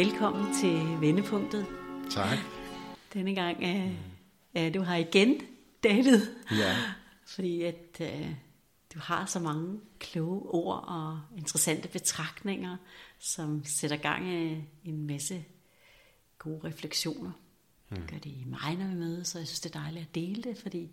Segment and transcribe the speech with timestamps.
[0.00, 1.66] Velkommen til Vendepunktet.
[2.10, 2.38] Tak.
[3.14, 3.92] Denne gang er,
[4.54, 5.40] er du har igen,
[5.84, 6.26] David.
[6.50, 6.76] Ja.
[7.26, 8.30] Fordi at uh,
[8.94, 12.76] du har så mange kloge ord og interessante betragtninger,
[13.18, 15.44] som sætter gang i en masse
[16.38, 17.32] gode refleksioner.
[17.88, 17.96] Mm.
[17.96, 20.42] Gør det i mig, når vi mødes, så jeg synes, det er dejligt at dele
[20.42, 20.90] det, fordi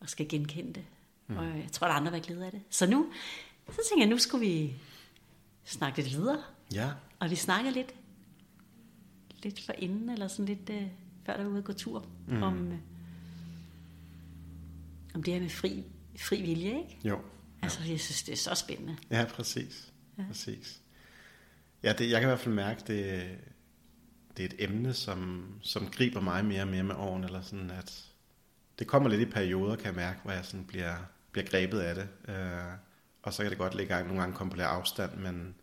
[0.00, 0.84] jeg skal genkende det.
[1.26, 1.36] Mm.
[1.36, 2.62] Og jeg tror, at andre vil glæde af det.
[2.70, 3.06] Så nu,
[3.70, 4.74] så tænker jeg, nu skulle vi
[5.64, 6.42] snakke lidt videre.
[6.74, 6.90] Ja.
[7.18, 7.94] Og vi snakkede lidt,
[9.42, 10.88] lidt for inden, eller sådan lidt uh,
[11.26, 12.42] før der var ude at gå tur, mm.
[12.42, 12.74] om, uh,
[15.14, 15.84] om det her med fri,
[16.18, 16.98] fri vilje, ikke?
[17.04, 17.20] Jo.
[17.62, 18.96] Altså, jeg synes, det er så spændende.
[19.10, 19.92] Ja, præcis.
[20.18, 20.24] Ja.
[20.28, 20.80] præcis.
[21.82, 23.28] Ja, det, jeg kan i hvert fald mærke, det,
[24.36, 27.70] det er et emne, som, som griber mig mere og mere med årene, eller sådan
[27.70, 28.04] at
[28.78, 30.96] det kommer lidt i perioder, kan jeg mærke, hvor jeg sådan bliver,
[31.32, 32.08] bliver grebet af det.
[32.28, 32.78] Uh,
[33.22, 35.54] og så kan det godt ligge nogle gange komme på lidt afstand, men,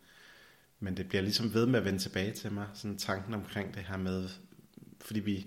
[0.80, 3.82] men det bliver ligesom ved med at vende tilbage til mig, sådan tanken omkring det
[3.82, 4.28] her med,
[5.00, 5.46] fordi vi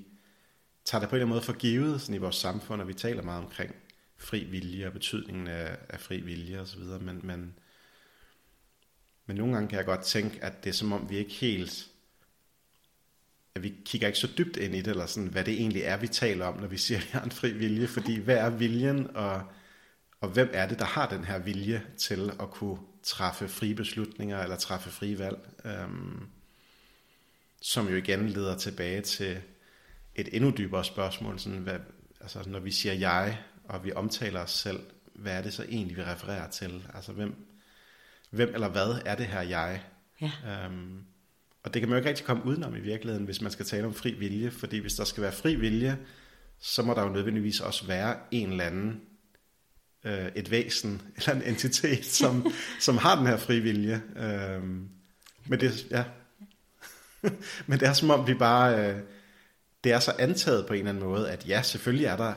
[0.85, 2.93] tager det på en eller anden måde for givet sådan i vores samfund, og vi
[2.93, 3.75] taler meget omkring
[4.17, 7.53] fri vilje og betydningen af, af fri vilje osv., men, men,
[9.25, 11.89] men nogle gange kan jeg godt tænke, at det er som om vi ikke helt,
[13.55, 15.97] at vi kigger ikke så dybt ind i det, eller sådan, hvad det egentlig er,
[15.97, 18.49] vi taler om, når vi siger, at vi har en fri vilje, fordi hvad er
[18.49, 19.43] viljen, og,
[20.21, 24.43] og hvem er det, der har den her vilje til at kunne træffe frie beslutninger,
[24.43, 26.27] eller træffe frie valg, øhm,
[27.61, 29.41] som jo igen leder tilbage til
[30.15, 31.79] et endnu dybere spørgsmål, sådan, hvad,
[32.21, 34.79] altså, når vi siger jeg, og vi omtaler os selv,
[35.13, 36.87] hvad er det så egentlig, vi refererer til?
[36.93, 37.47] Altså, hvem,
[38.29, 39.83] hvem eller hvad er det her jeg?
[40.21, 40.31] Ja.
[40.47, 41.03] Øhm,
[41.63, 43.85] og det kan man jo ikke rigtig komme udenom i virkeligheden, hvis man skal tale
[43.85, 45.97] om fri vilje, fordi hvis der skal være fri vilje,
[46.59, 49.01] så må der jo nødvendigvis også være en eller anden,
[50.03, 54.01] øh, et væsen eller en entitet, som, som har den her fri vilje.
[54.15, 54.89] Øhm,
[55.47, 56.03] men det, ja.
[57.67, 58.99] men det er som om vi bare, øh,
[59.83, 62.33] det er så antaget på en eller anden måde, at ja, selvfølgelig er der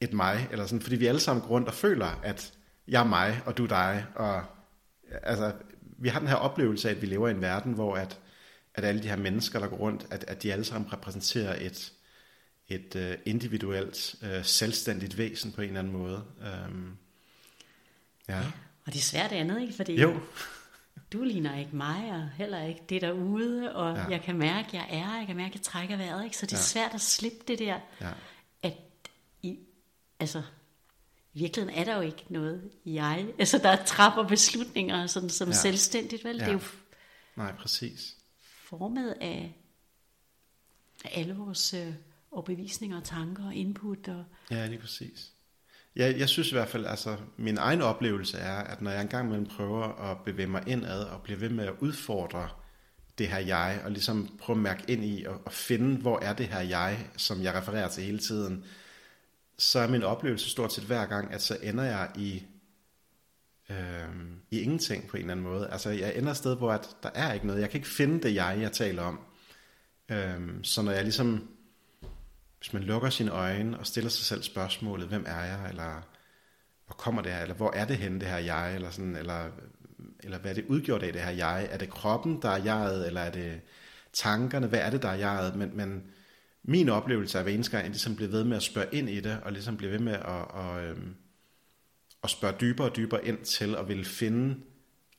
[0.00, 2.52] et mig, eller sådan, fordi vi alle sammen går rundt og føler, at
[2.88, 4.44] jeg er mig, og du er dig, og
[5.22, 5.52] altså,
[5.98, 8.18] vi har den her oplevelse af, at vi lever i en verden, hvor at,
[8.74, 11.92] at alle de her mennesker, der går rundt, at, at de alle sammen repræsenterer et,
[12.68, 16.24] et uh, individuelt, uh, selvstændigt væsen på en eller anden måde.
[16.68, 16.98] Um,
[18.28, 18.38] ja.
[18.38, 18.46] ja.
[18.86, 19.74] Og det er svært andet, ikke?
[19.74, 20.20] Fordi Jo,
[21.12, 24.04] du ligner ikke mig, og heller ikke det derude, og Ja.
[24.04, 26.36] jeg kan mærke, at jeg er, jeg kan mærke, at jeg trækker vejret, ikke?
[26.36, 26.62] Så det er Ja.
[26.62, 28.10] svært at slippe det der, ja,
[28.62, 28.74] at
[29.42, 29.58] i,
[30.20, 30.42] altså,
[31.34, 35.54] i virkeligheden er der jo ikke noget jeg, altså der træffer beslutninger sådan, som ja.
[35.54, 36.36] selvstændigt, vel?
[36.36, 36.42] Ja.
[36.44, 36.60] Det er jo
[37.36, 38.16] nej, præcis.
[38.64, 39.54] formet af,
[41.04, 41.92] af alle vores øh,
[42.34, 45.30] overbevisninger og tanker og input, og Ja, lige præcis.
[45.96, 49.26] Jeg, jeg synes i hvert fald, altså min egen oplevelse er, at når jeg engang
[49.26, 52.48] imellem prøver at bevæge mig indad og bliver ved med at udfordre
[53.18, 56.32] det her jeg, og ligesom prøve at mærke ind i og, og finde, hvor er
[56.32, 58.64] det her jeg, som jeg refererer til hele tiden,
[59.58, 62.42] så er min oplevelse stort set hver gang, at så ender jeg i,
[63.70, 65.68] øhm, i ingenting på en eller anden måde.
[65.70, 67.60] Altså jeg ender et sted, hvor at der er ikke noget.
[67.60, 69.20] Jeg kan ikke finde det jeg, jeg taler om.
[70.08, 71.48] Øhm, så når jeg ligesom
[72.64, 76.02] hvis man lukker sine øjne og stiller sig selv spørgsmålet, hvem er jeg, eller
[76.86, 79.50] hvor kommer det her, eller hvor er det henne, det her jeg, eller, sådan, eller,
[80.20, 81.68] eller hvad er det udgjort af det her jeg?
[81.70, 83.60] Er det kroppen, der er jeget, eller er det
[84.12, 85.56] tankerne, hvad er det, der er jeget?
[85.56, 86.02] Men, men
[86.62, 89.40] min oplevelse af hver eneste gang, ligesom bliver ved med at spørge ind i det,
[89.42, 91.14] og ligesom bliver ved med at, og, øhm,
[92.22, 94.60] at spørge dybere og dybere ind til, og vil finde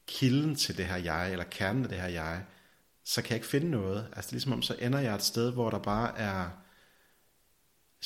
[0.08, 2.44] kilden til det her jeg, eller kernen af det her jeg,
[3.04, 4.08] så kan jeg ikke finde noget.
[4.16, 6.65] Altså det er ligesom om, så ender jeg et sted, hvor der bare er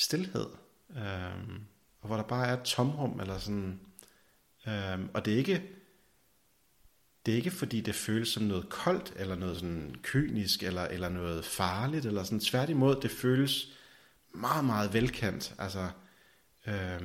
[0.00, 0.46] stillhed,
[0.96, 1.60] øh,
[2.00, 3.80] og hvor der bare er et tomrum, eller sådan,
[4.66, 5.62] øh, og det er ikke,
[7.26, 11.08] det er ikke fordi det føles som noget koldt, eller noget sådan kynisk, eller, eller
[11.08, 13.66] noget farligt, eller sådan, tværtimod, det føles
[14.34, 15.88] meget, meget velkendt, altså,
[16.66, 17.00] øh,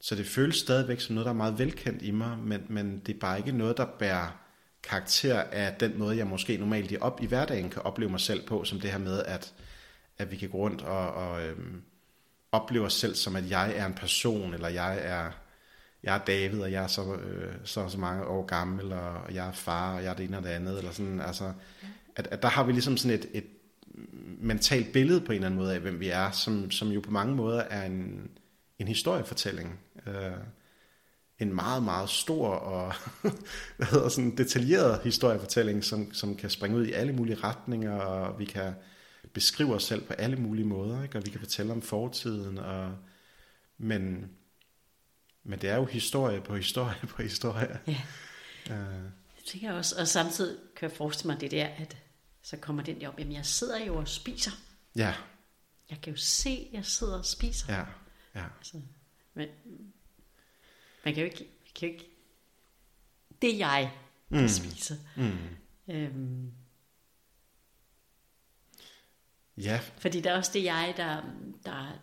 [0.00, 3.14] så det føles stadigvæk som noget, der er meget velkendt i mig, men, men det
[3.14, 4.40] er bare ikke noget, der bærer
[4.82, 8.46] karakter af den måde, jeg måske normalt i, op, i hverdagen kan opleve mig selv
[8.46, 9.54] på, som det her med, at,
[10.18, 11.82] at vi kan gå rundt og, og øhm,
[12.52, 15.30] opleve os selv som, at jeg er en person, eller jeg er,
[16.02, 19.48] jeg er David, og jeg er så, øh, så, så mange år gammel, og, jeg
[19.48, 21.52] er far, og jeg er det ene og det andet, eller sådan, altså,
[22.16, 23.46] at, at der har vi ligesom sådan et, et
[24.38, 27.10] mentalt billede på en eller anden måde af, hvem vi er, som, som jo på
[27.10, 28.30] mange måder er en,
[28.78, 29.80] en historiefortælling.
[30.06, 30.32] Øh,
[31.38, 32.92] en meget, meget stor og
[33.76, 38.38] hvad hedder sådan, detaljeret historiefortælling, som, som kan springe ud i alle mulige retninger, og
[38.38, 38.72] vi kan
[39.32, 41.18] beskrive os selv på alle mulige måder, ikke?
[41.18, 42.96] og vi kan fortælle om fortiden, og,
[43.78, 44.30] men,
[45.44, 47.80] men det er jo historie på historie på historie.
[47.86, 48.00] ja,
[48.70, 48.76] Øh,
[49.36, 50.00] det tænker jeg også.
[50.00, 51.96] Og samtidig kan jeg forestille mig det der, at
[52.42, 54.50] så kommer den der op, jamen jeg sidder jo og spiser.
[54.96, 55.14] Ja,
[55.90, 57.72] Jeg kan jo se, at jeg sidder og spiser.
[57.74, 57.84] ja,
[58.34, 58.44] ja.
[58.58, 58.80] Altså,
[59.34, 59.48] men
[61.04, 62.10] man kan jo ikke, kan jo ikke
[63.42, 63.92] det er jeg,
[64.30, 64.48] der mm.
[64.48, 64.94] spiser.
[65.16, 65.94] Mm.
[65.94, 66.52] Øhm,
[69.58, 71.22] Ja, fordi der er også det jeg, der,
[71.66, 71.98] der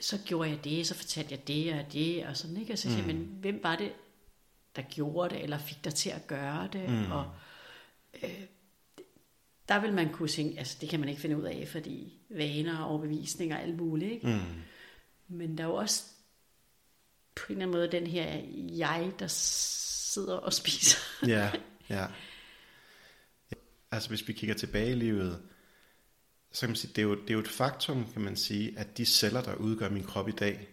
[0.00, 2.72] så gjorde jeg det, så fortalte jeg det og det, og sådan, ikke?
[2.72, 3.92] Og så siger jeg, men hvem var det,
[4.76, 6.88] der gjorde det, eller fik dig til at gøre det?
[6.90, 7.12] Mm.
[7.12, 7.30] Og
[8.22, 8.40] øh,
[9.68, 12.78] der vil man kunne tænke, altså det kan man ikke finde ud af, fordi vaner
[12.78, 14.26] og overbevisninger og alt muligt, ikke?
[14.26, 14.62] mm.
[15.28, 16.04] Men der er jo også
[17.34, 18.42] på en eller anden måde den her
[18.76, 20.98] jeg, der sidder og spiser.
[21.26, 21.52] ja,
[21.88, 22.06] ja.
[23.90, 25.42] Altså hvis vi kigger tilbage i livet,
[26.52, 28.74] så kan man sige, det er, jo, det er jo et faktum, kan man sige,
[28.76, 30.68] at de celler, der udgør min krop i dag,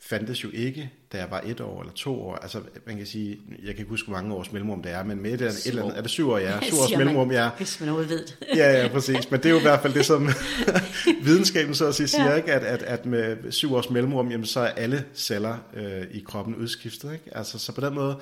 [0.00, 2.36] fandtes jo ikke, da jeg var et år eller to år.
[2.36, 5.22] Altså, man kan sige, jeg kan ikke huske, hvor mange års mellemrum det er, men
[5.22, 7.50] med et, et eller andet, er det syv år, ja, syv års mellemrum, ja.
[7.56, 8.38] Hvis man overhovedet ved det.
[8.56, 9.30] Ja, ja, præcis.
[9.30, 10.28] Men det er jo i hvert fald det, som
[11.24, 12.36] videnskaben så at sige siger, Ja.
[12.36, 12.52] ikke?
[12.52, 16.54] At, at, at med syv års mellemrum, jamen, så er alle celler øh, i kroppen
[16.54, 17.12] udskiftet.
[17.12, 17.36] Ikke?
[17.36, 18.18] Altså, så på den måde,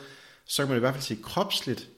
[0.46, 1.88] så kan man i hvert fald sige, kropsligt,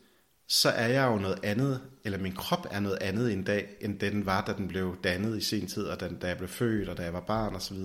[0.49, 3.77] så er jeg jo noget andet, eller min krop er noget andet i en dag,
[3.81, 6.49] end den var, da den blev dannet i sin tid, og den, da jeg blev
[6.49, 7.77] født, og da jeg var barn osv.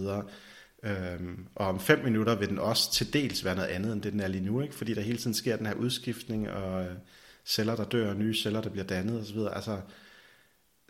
[0.84, 4.14] Øhm, og om fem minutter vil den også til dels være noget andet, end det
[4.14, 4.76] den er lige nu, ikke?
[4.76, 6.96] fordi der hele tiden sker den her udskiftning, og øh,
[7.46, 9.38] celler, der dør, og nye celler, der bliver dannet osv.
[9.54, 9.82] Altså,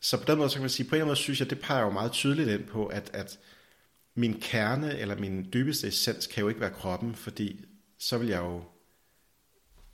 [0.02, 1.50] så på den måde, så kan man sige, på en eller anden måde synes jeg,
[1.50, 3.40] det peger jo meget tydeligt ind på, at, at
[4.16, 7.66] min kerne, eller min dybeste essens, kan jo ikke være kroppen, fordi
[8.00, 8.64] så vil jeg jo,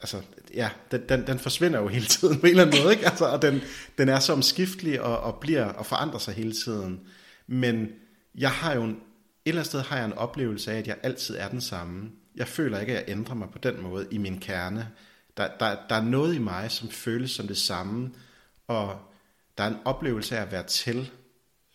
[0.04, 0.22] altså,
[0.54, 3.06] ja, den, den, den forsvinder jo hele tiden på en eller anden måde, ikke?
[3.06, 3.62] Altså, og den,
[3.98, 7.00] den er så omskiftelig og, og bliver og forandrer sig hele tiden.
[7.48, 7.88] Men
[8.36, 8.98] jeg har jo en, et
[9.46, 12.12] eller andet sted har jeg en oplevelse af, at jeg altid er den samme.
[12.36, 14.90] Jeg føler ikke, at jeg ændrer mig på den måde i min kerne.
[15.38, 18.12] Der, der, der er noget i mig, som føles som det samme,
[18.68, 19.00] og
[19.58, 21.12] der er en oplevelse af at være til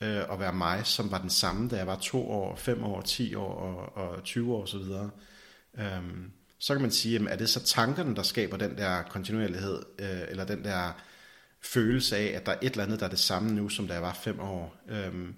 [0.00, 3.00] øh, og være mig, som var den samme, da jeg var to år, fem år,
[3.00, 4.80] 10 år og, og 20 år osv.
[5.78, 9.82] Øhm, så kan man sige, jamen, er det så tankerne, der skaber den der kontinuerlighed,
[9.98, 10.92] øh, eller den der
[11.60, 13.94] følelse af, at der er et eller andet, der er det samme nu, som da
[13.94, 14.76] jeg var fem år.
[14.88, 15.34] Øhm,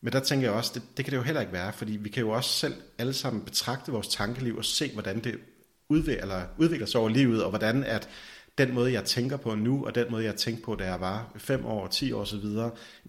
[0.00, 2.08] men der tænker jeg også, det, det kan det jo heller ikke være, fordi vi
[2.08, 5.38] kan jo også selv alle sammen betragte vores tankeliv og se, hvordan det
[5.88, 8.08] udvikler, eller udvikler sig over livet, og hvordan at
[8.58, 11.32] den måde, jeg tænker på nu, og den måde, jeg tænkte på, da jeg var
[11.36, 12.44] 5 år, 10 år osv.,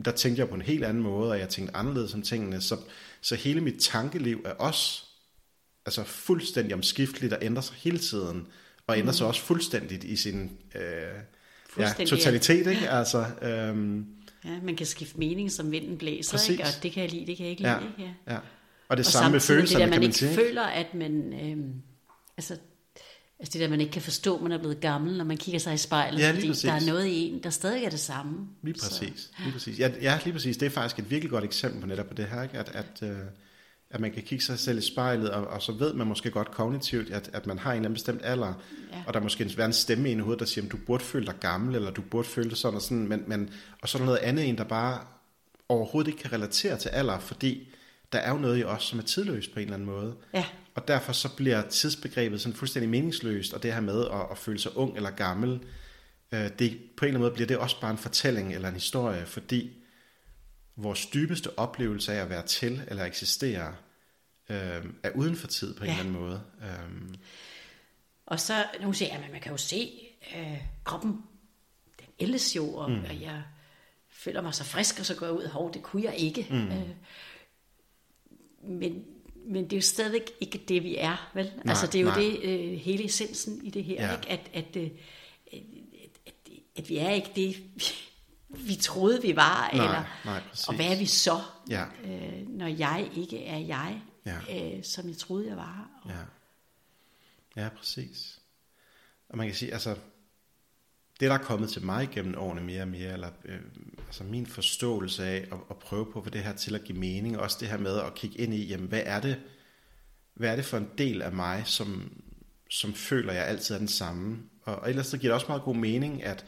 [0.06, 2.62] der tænkte jeg på en helt anden måde, og jeg tænkte anderledes om tingene.
[2.62, 2.78] Så,
[3.22, 5.11] så hele mit tankeliv er også
[5.86, 8.48] altså fuldstændig omskifteligt og ændrer sig hele tiden,
[8.88, 10.82] og ændrer sig også fuldstændigt i sin øh,
[11.80, 12.68] ja, totalitet.
[12.68, 12.90] Ikke?
[12.90, 14.06] Altså, øhm,
[14.46, 16.50] Ja, man kan skifte mening, som vinden blæser, Præcis.
[16.50, 16.64] ikke?
[16.64, 17.72] og det kan jeg lide, det kan jeg ikke lide.
[17.74, 18.14] ja, Ikke?
[18.28, 18.34] Ja.
[18.34, 18.40] ja.
[18.90, 20.36] Og det Og samme med følelserne, det der, man kan man ikke sige.
[20.36, 21.34] føler, at man...
[21.34, 21.74] Øhm,
[22.38, 22.54] altså,
[23.40, 25.74] altså det der, man ikke kan forstå, man er blevet gammel, når man kigger sig
[25.74, 26.62] i spejlet, Ja, fordi præcis.
[26.64, 28.48] der er noget i en, der stadig er det samme.
[28.64, 29.32] Lige Så- præcis.
[29.44, 29.80] Lige præcis.
[29.80, 30.58] Ja, ja, lige præcis.
[30.58, 32.58] Det er faktisk et virkelig godt eksempel på netop på det her, ikke?
[32.58, 33.18] At, at, øh,
[33.92, 36.52] at man kan kigge sig selv i spejlet, og, og så ved man måske godt
[36.52, 38.54] kognitivt, at, at man har en eller anden bestemt alder,
[38.92, 39.04] Ja.
[39.08, 41.04] og der måske være en stemme i en i hovedet, der siger, at du burde
[41.04, 43.50] føle dig gammel, eller du burde føle dig sådan og sådan, men, men,
[43.82, 45.00] og så er der noget andet en, der bare
[45.70, 47.68] overhovedet ikke kan relatere til alder, fordi
[48.12, 50.16] der er jo noget i os, som er tidløst på en eller anden måde.
[50.34, 50.46] Ja,
[50.76, 54.60] Og derfor så bliver tidsbegrebet sådan fuldstændig meningsløst, og det her med at, at føle
[54.60, 55.60] sig ung eller gammel,
[56.32, 58.74] øh, det, på en eller anden måde bliver det også bare en fortælling eller en
[58.74, 59.72] historie, fordi
[60.84, 63.76] vores dybeste oplevelse af at være til eller eksistere,
[64.50, 65.94] øh, er uden for tid på en Ja.
[66.00, 66.42] eller anden måde.
[66.62, 67.16] Øh,
[68.26, 69.92] og så, nu siger jeg, at man kan jo se
[70.38, 71.12] øh, kroppen,
[72.00, 73.04] den ældes jo, og, mm.
[73.10, 73.44] og jeg
[74.10, 76.48] føler mig så frisk, og så går jeg ud, hov, det kunne jeg ikke.
[76.50, 76.68] Mm.
[76.68, 76.90] Øh,
[78.64, 79.06] men,
[79.46, 81.46] men det er jo stadigvæk ikke det, vi er, vel?
[81.46, 82.20] Nej, altså, det er jo nej.
[82.20, 84.16] det øh, hele essensen i det her, Ja.
[84.16, 84.30] ikke?
[84.30, 84.90] At, at, øh,
[85.54, 85.60] at,
[86.26, 86.34] at,
[86.76, 87.64] at vi er ikke det,
[88.58, 90.68] vi, troede, vi var, Nej, eller, nej, præcis.
[90.68, 91.86] og hvad er vi så, Ja.
[92.04, 94.38] øh, når jeg ikke er jeg, Ja.
[94.78, 95.90] øh, som jeg troede, jeg var?
[96.04, 97.64] Og, Ja.
[97.64, 98.40] ja, præcis.
[99.30, 99.90] Og man kan sige, altså,
[101.20, 103.60] det der er kommet til mig gennem årene mere og mere, eller øh,
[104.08, 106.98] altså min forståelse af at, at prøve på at få det her til at give
[106.98, 109.40] mening, også det her med at kigge ind i, jamen hvad er det,
[110.34, 112.12] hvad er det for en del af mig, som,
[112.70, 114.40] som føler, jeg altid er den samme.
[114.64, 116.46] Og, og ellers så giver det også meget god mening, at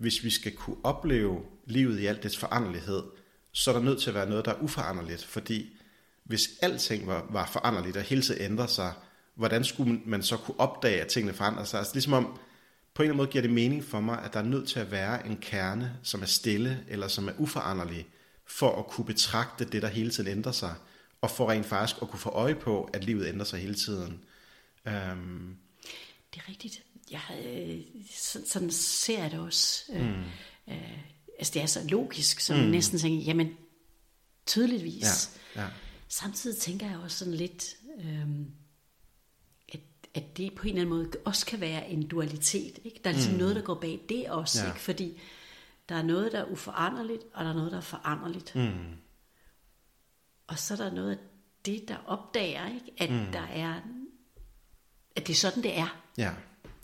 [0.00, 3.02] hvis vi skal kunne opleve livet i alt dets foranderlighed,
[3.52, 5.76] så er der nødt til at være noget, der er uforanderligt, fordi
[6.24, 8.92] hvis alting var, var foranderligt og hele tiden ændrer sig,
[9.34, 11.78] hvordan skulle man så kunne opdage, at tingene forandrer sig?
[11.78, 12.24] Altså ligesom om,
[12.94, 14.80] på en eller anden måde giver det mening for mig, at der er nødt til
[14.80, 18.06] at være en kerne, som er stille eller som er uforanderlig,
[18.46, 20.74] for at kunne betragte det, der hele tiden ændrer sig,
[21.20, 24.24] og for rent faktisk at kunne få øje på, at livet ændrer sig hele tiden.
[24.88, 25.56] Øhm,
[26.34, 26.82] Det er rigtigt.
[27.10, 27.80] Jeg, øh,
[28.16, 29.84] så- sådan ser jeg det også.
[29.92, 30.18] Øh,
[30.68, 30.98] øh,
[31.38, 32.60] altså det er så logisk, så mm.
[32.60, 33.56] man næsten tænker, jamen
[34.46, 35.38] tydeligvis.
[35.56, 35.68] Ja, ja.
[36.08, 38.50] Samtidig tænker jeg også sådan lidt, øhm,
[39.74, 39.80] at,
[40.14, 42.78] at det på en eller anden måde også kan være en dualitet.
[42.84, 43.00] Ikke?
[43.04, 43.38] Der er ligesom mm.
[43.38, 44.68] noget, der går bag det også, Ja.
[44.68, 44.80] ikke?
[44.80, 45.20] fordi
[45.88, 48.54] der er noget, der er uforanderligt, og der er noget, der er foranderligt.
[48.56, 48.96] Mm.
[50.46, 51.18] Og så er der noget af
[51.64, 52.92] det, der opdager, ikke?
[52.98, 53.32] at mm.
[53.32, 53.80] der er,
[55.16, 56.00] at det er sådan, det er.
[56.18, 56.32] Ja.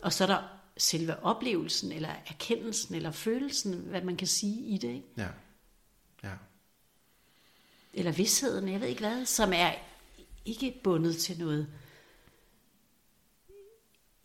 [0.02, 0.42] Og så er der
[0.76, 5.08] selve oplevelsen, eller erkendelsen, eller følelsen, hvad man kan sige i det, ikke?
[5.16, 5.28] Ja.
[6.22, 6.32] Ja.
[7.94, 9.72] eller vidsheden, jeg ved ikke hvad, som er
[10.44, 11.68] ikke bundet til noget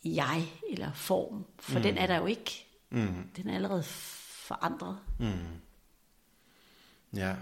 [0.04, 1.82] jeg eller form, for mm.
[1.82, 2.66] den er der jo ikke.
[2.90, 3.30] Mm.
[3.36, 4.98] Den er allerede forandret.
[7.14, 7.36] Ja.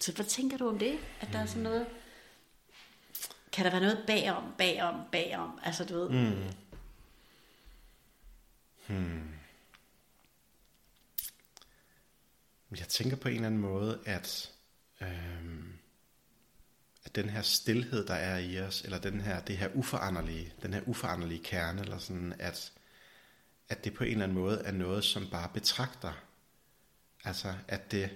[0.00, 0.98] Så hvad tænker du om det?
[1.20, 1.86] At der er sådan noget...
[3.52, 5.60] Kan der være noget bagom, bagom, bagom?
[5.62, 6.08] Altså du ved...
[6.08, 6.52] Mm.
[8.86, 8.94] Hmm.
[8.96, 9.34] Hmm.
[12.78, 14.52] Jeg tænker på en eller anden måde, at,
[15.00, 15.72] øhm,
[17.04, 20.74] at den her stillhed, der er i os, eller den her, det her uforanderlige, den
[20.74, 22.72] her uforanderlige kerne, eller sådan, at,
[23.68, 26.12] at det på en eller anden måde er noget, som bare betragter.
[27.24, 28.10] Altså, at det,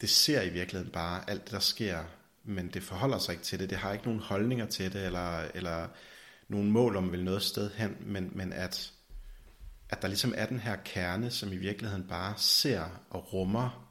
[0.00, 2.04] det ser i virkeligheden bare alt det, der sker,
[2.44, 3.70] men det forholder sig ikke til det.
[3.70, 5.88] Det har ikke nogen holdninger til det, eller, eller
[6.48, 8.92] nogen mål om vel noget sted hen, men, men at,
[9.88, 13.88] at der ligesom er den her kerne, som i virkeligheden bare ser og rummer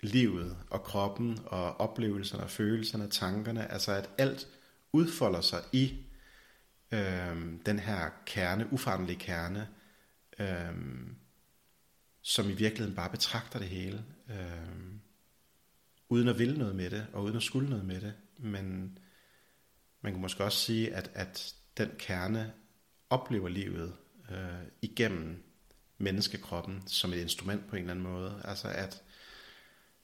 [0.00, 3.72] livet og kroppen og oplevelserne og følelserne og tankerne.
[3.72, 4.48] Altså at alt
[4.92, 5.96] udfolder sig i
[6.92, 9.68] øh, den her kerne, uforanderlige kerne,
[10.38, 10.74] øh,
[12.22, 14.91] som i virkeligheden bare betragter det hele, øh,
[16.12, 18.14] uden at ville noget med det, og uden at skulle noget med det.
[18.38, 18.98] Men
[20.00, 22.52] man kan måske også sige, at, at den kerne
[23.10, 23.92] oplever livet
[24.30, 25.42] øh, igennem
[25.98, 28.42] menneskekroppen som et instrument på en eller anden måde.
[28.44, 29.02] Altså at,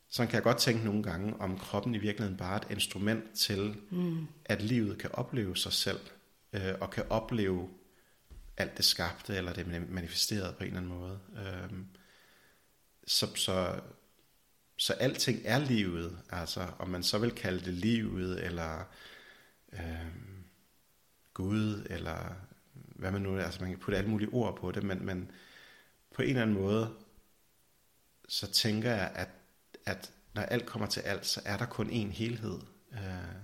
[0.09, 3.33] sådan kan jeg godt tænke nogle gange, om kroppen i virkeligheden bare er et instrument
[3.35, 4.27] til, mm.
[4.45, 6.01] at livet kan opleve sig selv,
[6.53, 7.69] øh, og kan opleve
[8.57, 11.19] alt det skabte, eller det manifesterede på en eller anden måde.
[11.37, 11.79] Øh,
[13.07, 13.81] så, så,
[14.79, 18.85] så alting er livet, altså om man så vil kalde det livet, eller
[19.73, 20.07] øh,
[21.35, 22.35] Gud, eller
[22.75, 25.31] hvad man nu, altså man kan putte alle mulige ord på det, men, men
[26.15, 26.95] på en eller anden måde,
[28.29, 29.29] så tænker jeg, at,
[29.87, 32.61] at når alt kommer til alt, så er der kun én helhed.
[32.93, 33.43] Øh,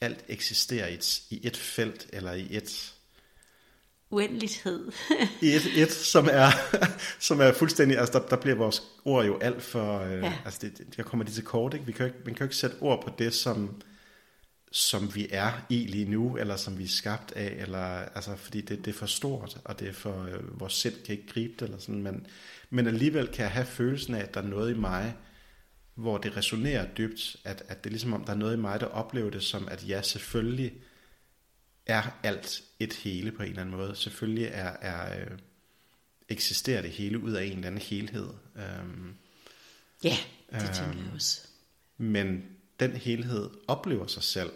[0.00, 2.94] alt eksisterer i et, i et felt, eller i et,
[4.12, 4.92] Uendelighed.
[5.42, 6.48] et, et som, er,
[7.20, 10.32] som er fuldstændig, altså der, der bliver vores ord jo alt for, øh, Ja.
[10.44, 11.86] altså det, det- der kommer de til kort, ikke?
[11.86, 13.82] Vi kan jo ikke, man kan jo ikke sætte ord på det, som,
[14.72, 18.60] som vi er i lige nu, eller som vi er skabt af, eller, altså, fordi
[18.60, 21.52] det, det er for stort, og det er for, øh, vores sind kan ikke gribe
[21.58, 22.26] det, eller sådan, men,
[22.70, 25.14] men alligevel kan jeg have følelsen af, at der er noget i mig,
[25.94, 28.80] hvor det resonerer dybt, at, at det er ligesom om, der er noget i mig,
[28.80, 30.72] der oplever det som, at ja, selvfølgelig
[31.86, 33.96] er alt et hele på en eller anden måde.
[33.96, 35.38] Selvfølgelig er, er øh,
[36.28, 38.28] eksisterer det hele ud af en eller anden helhed.
[38.56, 39.14] Øhm,
[40.04, 40.16] Ja,
[40.52, 41.48] det tænker jeg også.
[41.98, 42.44] men
[42.80, 44.50] den helhed oplever sig selv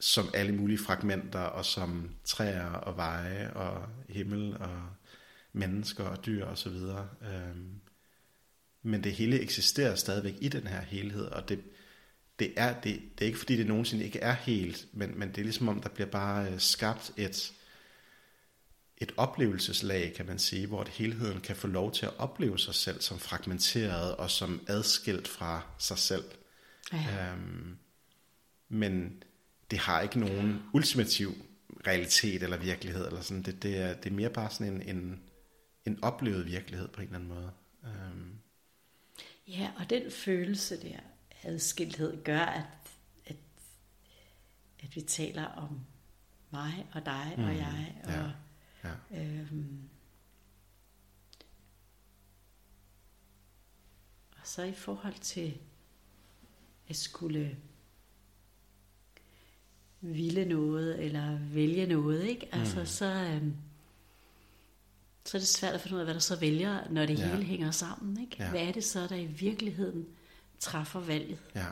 [0.00, 4.82] som alle mulige fragmenter, og som træer og veje og himmel og
[5.52, 7.08] mennesker og dyr og så videre.
[7.22, 7.80] Øhm,
[8.82, 11.62] men det hele eksisterer stadigvæk i den her helhed, og det,
[12.42, 15.38] det, er, det, det er ikke fordi det nogensinde ikke er helt, men, men det
[15.38, 17.52] er ligesom om der bliver bare øh, skabt et,
[18.98, 22.74] et oplevelseslag, kan man sige, hvor at helheden kan få lov til at opleve sig
[22.74, 26.24] selv som fragmenteret og som adskilt fra sig selv.
[26.92, 27.32] Ja.
[27.32, 27.78] Øhm,
[28.68, 29.22] men
[29.70, 31.34] det har ikke nogen ultimativ
[31.86, 33.42] realitet eller virkelighed eller sådan.
[33.42, 35.22] Det, det, er, det er mere bare sådan en, en,
[35.86, 37.50] en oplevet virkelighed på en eller anden måde.
[37.84, 38.38] Øhm,
[39.48, 40.98] Ja, og den følelse der,
[41.44, 42.64] adskilthed, gør, at,
[43.26, 43.36] at,
[44.82, 45.80] at vi taler om
[46.50, 47.94] mig og dig mm, og jeg.
[48.04, 48.30] Og, ja,
[48.84, 49.22] ja.
[49.24, 49.88] Øhm,
[54.40, 55.58] og så i forhold til
[56.88, 57.56] at skulle
[60.00, 62.54] ville noget eller vælge noget, ikke?
[62.54, 62.86] Altså Mm.
[62.86, 63.56] så, øhm,
[65.24, 67.30] så er det svært at finde ud af, hvad der så vælger, når det Ja.
[67.30, 68.36] hele hænger sammen, ikke?
[68.38, 68.50] Ja.
[68.50, 70.06] Hvad er det så, der i virkeligheden
[70.62, 71.38] træffer valget?
[71.54, 71.66] ja.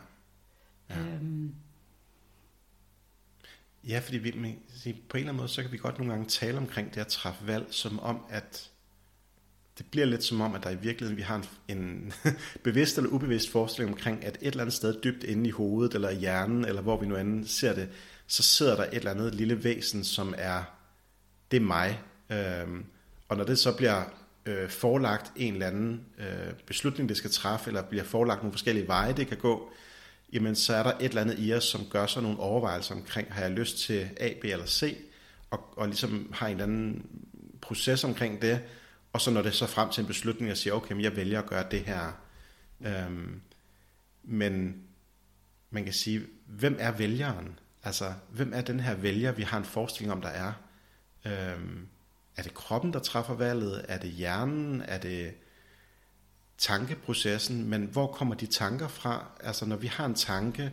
[0.91, 0.99] Ja.
[0.99, 1.55] Øhm,
[3.89, 4.49] Ja, fordi vi, på en
[4.87, 7.67] eller anden måde, så kan vi godt nogle gange tale omkring det at træffe valg,
[7.71, 8.71] som om, at
[9.79, 12.13] det bliver lidt som om, at der i virkeligheden, vi har en, en
[12.65, 16.11] bevidst eller ubevidst forestilling omkring, at et eller andet sted dybt inde i hovedet, eller
[16.11, 17.89] i hjernen, eller hvor vi nu anden ser det,
[18.27, 20.63] så sidder der et eller andet lille væsen, som er,
[21.51, 22.01] det er mig.
[22.31, 22.85] Øhm,
[23.29, 24.05] og når det så bliver
[24.47, 28.89] øh, forelagt en eller anden øh, beslutning, det skal træffe, eller bliver forelagt nogle forskellige
[28.89, 29.73] veje, det kan gå,
[30.33, 33.35] jamen så er der et eller andet i os, som gør sig nogle overvejelser omkring,
[33.35, 34.97] har jeg lyst til A, B eller C,
[35.51, 37.07] og, og ligesom har en eller anden
[37.61, 38.61] proces omkring det,
[39.13, 41.39] og så når det så frem til en beslutning, og siger, okay, men jeg vælger
[41.39, 42.13] at gøre det her.
[42.87, 43.41] Øhm,
[44.23, 44.83] men
[45.71, 47.59] man kan sige, hvem er vælgeren?
[47.83, 50.53] Altså, hvem er den her vælger, vi har en forestilling om, der er?
[51.25, 51.89] Øhm,
[52.37, 53.85] er det kroppen, der træffer valget?
[53.89, 54.83] Er det hjernen?
[54.83, 55.35] Er det
[56.59, 57.69] tankeprocessen?
[57.69, 59.27] Men hvor kommer de tanker fra?
[59.41, 60.73] Altså, når vi har en tanke,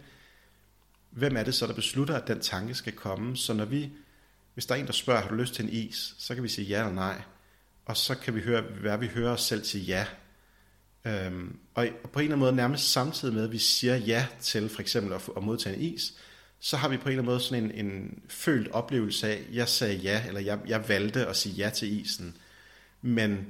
[1.09, 3.37] hvem er det så, der beslutter, at den tanke skal komme?
[3.37, 3.91] Så når vi,
[4.53, 6.15] hvis der er en, der spørger, har du lyst til en is?
[6.17, 7.21] Så kan vi sige ja eller nej.
[7.85, 10.05] Og så kan vi høre, hvad vi hører os selv til ja.
[11.05, 14.69] Øhm, og på en eller anden måde, nærmest samtidig med, at vi siger ja til
[14.69, 16.13] for eksempel at, at modtage en is,
[16.59, 19.69] så har vi på en eller anden måde sådan en, en følt oplevelse af, jeg
[19.69, 22.37] sagde ja, eller jeg, jeg valgte at sige ja til isen.
[23.01, 23.47] Men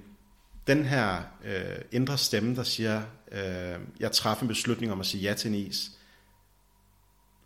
[0.67, 5.21] den her øh, indre stemme, der siger, øh, jeg træffer en beslutning om at sige
[5.23, 5.91] ja til en is,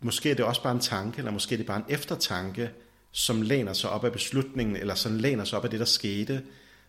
[0.00, 2.70] måske er det også bare en tanke, eller måske er det bare en eftertanke,
[3.12, 6.42] som læner sig op af beslutningen, eller som læner sig op af det, der skete.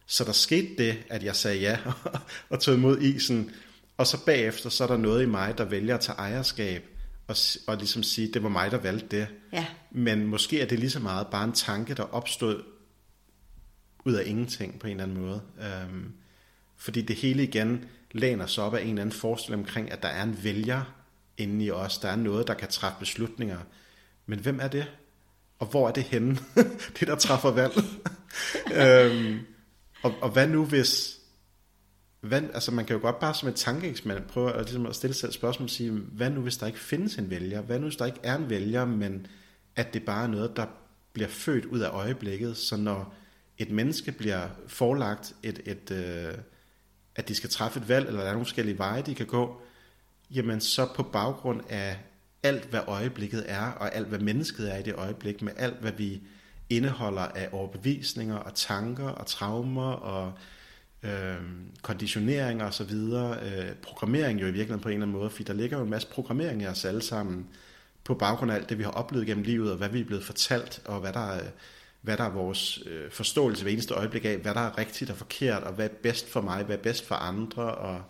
[0.05, 1.77] Så der skete det, at jeg sagde ja
[2.49, 3.51] og tog imod isen,
[3.97, 6.92] og så bagefter, så er der noget i mig, der vælger at tage ejerskab
[7.33, 9.27] og, og ligesom sige, det var mig, der valgte det.
[9.53, 9.65] Ja.
[9.91, 12.63] Men måske er det lige så meget bare en tanke, der opstod
[14.05, 15.41] ud af ingenting på en eller anden måde.
[15.61, 16.13] Øhm,
[16.77, 20.09] fordi det hele igen læner sig op af en eller anden forestilling omkring, at der
[20.09, 20.93] er en vælger
[21.37, 21.97] inde i os.
[21.97, 23.59] Der er noget, der kan træffe beslutninger.
[24.25, 24.85] Men hvem er det?
[25.59, 26.37] Og hvor er det henne?
[26.99, 27.73] det, der træffer valg.
[28.81, 29.39] øhm,
[30.03, 31.19] og, og hvad nu hvis
[32.23, 35.13] hvad, altså man kan jo godt bare som et tankeeksperiment prøve at, ligesom at stille
[35.13, 37.62] sig et spørgsmål og sige, hvad nu hvis der ikke findes en vælger?
[37.62, 39.27] Hvad nu hvis der ikke er en vælger, men
[39.75, 40.65] at det bare er noget, der
[41.13, 42.57] bliver født ud af øjeblikket?
[42.57, 43.15] Så når
[43.57, 46.33] et menneske bliver forelagt, et, et, øh,
[47.15, 49.62] at de skal træffe et valg, eller der er nogle forskellige veje, de kan gå,
[50.31, 51.99] jamen så på baggrund af
[52.43, 55.91] alt, hvad øjeblikket er, og alt, hvad mennesket er i det øjeblik, med alt, hvad
[55.91, 56.21] vi
[56.69, 60.33] indeholder af overbevisninger og tanker og traumer og øh,
[61.03, 61.35] øh,
[61.81, 65.43] konditionering og så videre, øh, programmering jo i virkeligheden på en eller anden måde, fordi
[65.43, 67.47] der ligger jo en masse programmering i os alle sammen,
[68.03, 70.23] på baggrund af alt det, vi har oplevet gennem livet, og hvad vi er blevet
[70.23, 71.39] fortalt, og hvad der
[72.03, 75.17] hvad der er vores øh, forståelse ved eneste øjeblik af, hvad der er rigtigt og
[75.17, 78.01] forkert, og hvad er bedst for mig, hvad er bedst for andre, og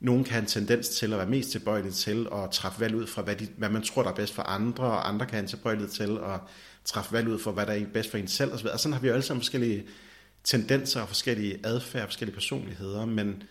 [0.00, 3.06] nogen kan have en tendens til at være mest tilbøjelig til at træffe valg ud
[3.06, 5.42] fra, hvad, de, hvad man tror, der er bedst for andre, og andre kan have
[5.42, 6.40] en tilbøjelighed til at
[6.84, 8.68] træffe valg ud fra, hvad der er bedst for en selv, og så.
[8.68, 9.84] Og sådan har vi jo alle sammen forskellige
[10.44, 13.42] tendenser og forskellige adfærd, forskellige personligheder, men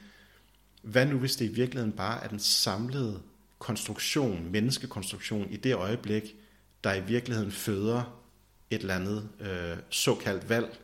[0.82, 3.21] hvad nu hvis det i virkeligheden bare er den samlede
[3.60, 6.36] konstruktion, menneskekonstruktion i det øjeblik,
[6.84, 8.21] der i virkeligheden føder
[8.69, 10.80] et eller andet øh, såkaldt valg,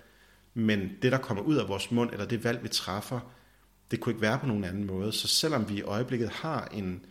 [0.53, 3.19] men det, der kommer ud af vores mund, eller det valg, vi træffer,
[3.91, 5.11] det kunne ikke være på nogen anden måde.
[5.11, 7.05] Så selvom vi i øjeblikket har en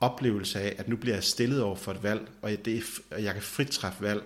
[0.00, 3.42] oplevelse af, at nu bliver jeg stillet over for et valg, og det jeg kan
[3.42, 4.22] frit træffe valg,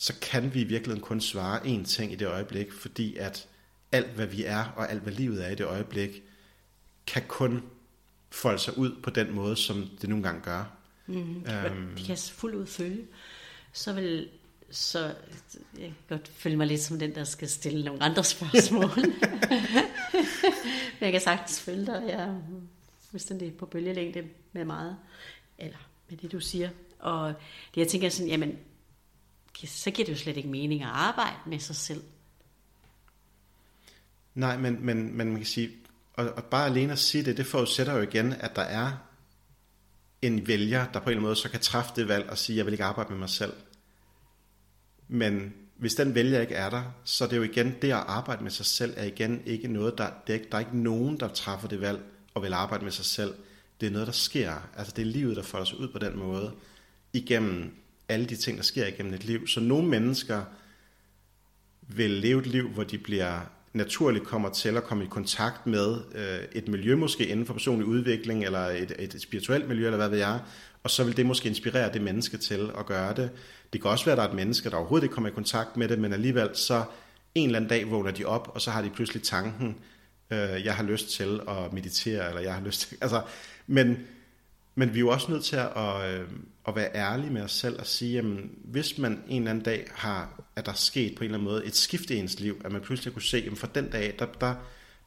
[0.00, 3.48] så kan vi i virkeligheden kun svare én ting i det øjeblik, fordi at
[3.92, 6.22] alt, hvad vi er, og alt, hvad livet er i det øjeblik,
[7.06, 7.62] kan kun
[8.30, 10.64] folde sig ud på den måde, som det nogle gange gør.
[11.06, 13.06] Mm, øhm, de kan fuldt ud følge.
[13.72, 14.28] Så vil
[14.70, 15.14] så
[15.78, 18.90] jeg kan godt føle mig lidt som den, der skal stille nogle andre spørgsmål.
[20.98, 22.04] Men jeg kan sagtens følge dig.
[22.06, 22.40] Jeg er
[23.10, 24.96] fuldstændig på bølgelængde med meget,
[25.58, 26.70] eller med det, du siger.
[26.98, 27.34] Og
[27.74, 28.58] det, jeg tænker sådan, jamen,
[29.66, 32.02] så giver det jo slet ikke mening at arbejde med sig selv.
[34.34, 35.70] Nej, men, men, men man kan sige,
[36.14, 38.92] og, og bare alene at sige det, det forudsætter jo igen, at der er
[40.22, 42.56] en vælger, der på en eller anden måde så kan træffe det valg og sige,
[42.56, 43.52] jeg vil ikke arbejde med mig selv.
[45.08, 48.42] Men hvis den vælger ikke er der, så er det jo igen, det at arbejde
[48.42, 51.20] med sig selv er igen ikke noget, der, det er ikke, der er ikke nogen,
[51.20, 52.00] der træffer det valg
[52.34, 53.34] og vil arbejde med sig selv.
[53.80, 54.68] Det er noget, der sker.
[54.76, 56.52] Altså det er livet, der folder sig ud på den måde,
[57.12, 57.76] igennem
[58.10, 59.46] alle de ting, der sker igennem et liv.
[59.46, 60.42] Så nogle mennesker
[61.82, 63.40] vil leve et liv, hvor de bliver
[63.72, 67.86] naturligt kommer til at komme i kontakt med øh, et miljø, måske inden for personlig
[67.86, 70.40] udvikling, eller et, et spirituelt miljø, eller hvad ved jeg,
[70.82, 73.30] og så vil det måske inspirere det menneske til at gøre det.
[73.72, 75.76] Det kan også være, at der er et menneske, der overhovedet ikke kommer i kontakt
[75.76, 76.84] med det, men alligevel så
[77.34, 79.76] en eller anden dag vågner de op, og så har de pludselig tanken,
[80.30, 82.98] øh, jeg har lyst til at meditere, eller jeg har lyst til...
[83.02, 83.22] Altså,
[83.66, 83.98] men,
[84.74, 86.28] men vi er jo også nødt til at, at, øh,
[86.68, 89.86] at være ærlige med os selv og sige, jamen, hvis man en eller anden dag
[89.94, 92.60] har, at der er sket på en eller anden måde et skift i ens liv,
[92.64, 94.54] at man pludselig kunne se, jamen fra den dag, der, der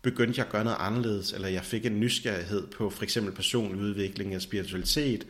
[0.02, 3.82] begyndte jeg at gøre noget anderledes, eller jeg fik en nysgerrighed på for eksempel personlig
[3.82, 5.28] udvikling eller spiritualitet,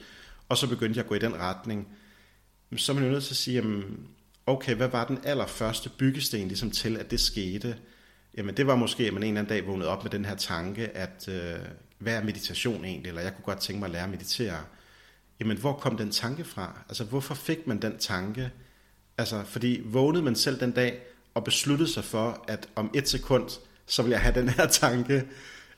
[0.49, 1.87] og så begyndte jeg at gå i den retning,
[2.75, 4.07] så er man jo nødt til at sige, jamen,
[4.45, 7.77] okay, hvad var den allerførste byggesten ligesom til, at det skete?
[8.37, 10.35] jamen det var måske, at man en eller anden dag vågnede op med den her
[10.35, 11.59] tanke, at øh,
[12.03, 14.57] hvad er meditation egentlig, eller jeg kunne godt tænke mig at lære at meditere.
[15.39, 16.79] Jamen hvor kom den tanke fra?
[16.89, 18.51] Altså hvorfor fik man den tanke?
[19.17, 21.01] Altså fordi vågnede man selv den dag
[21.33, 23.49] og besluttede sig for, at om et sekund,
[23.85, 25.23] så vil jeg have den her tanke.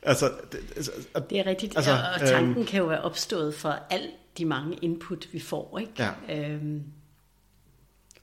[0.01, 0.91] Altså, det, altså,
[1.29, 4.77] det er rigtigt, altså, og tanken øhm, kan jo være opstået for alt de mange
[4.81, 5.79] input, vi får.
[5.79, 5.91] Ikke?
[5.99, 6.11] Ja.
[6.29, 6.83] Øhm,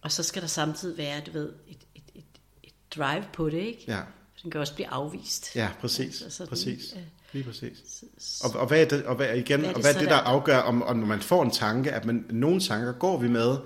[0.03, 2.25] og så skal der samtidig være, du ved, et, et, et,
[2.63, 3.85] et drive på det, ikke?
[3.89, 4.01] Ja.
[4.43, 5.57] Den kan også blive afvist.
[5.57, 6.23] Ja, præcis.
[6.23, 6.93] Altså, sådan, præcis.
[6.97, 8.05] Øh, Lige præcis.
[8.45, 10.09] Og, og hvad er det, og hvad, igen, hvad er det, og hvad er det
[10.09, 13.19] der, der afgør, om, om når man får en tanke, at man, nogle tanker går
[13.19, 13.57] vi med,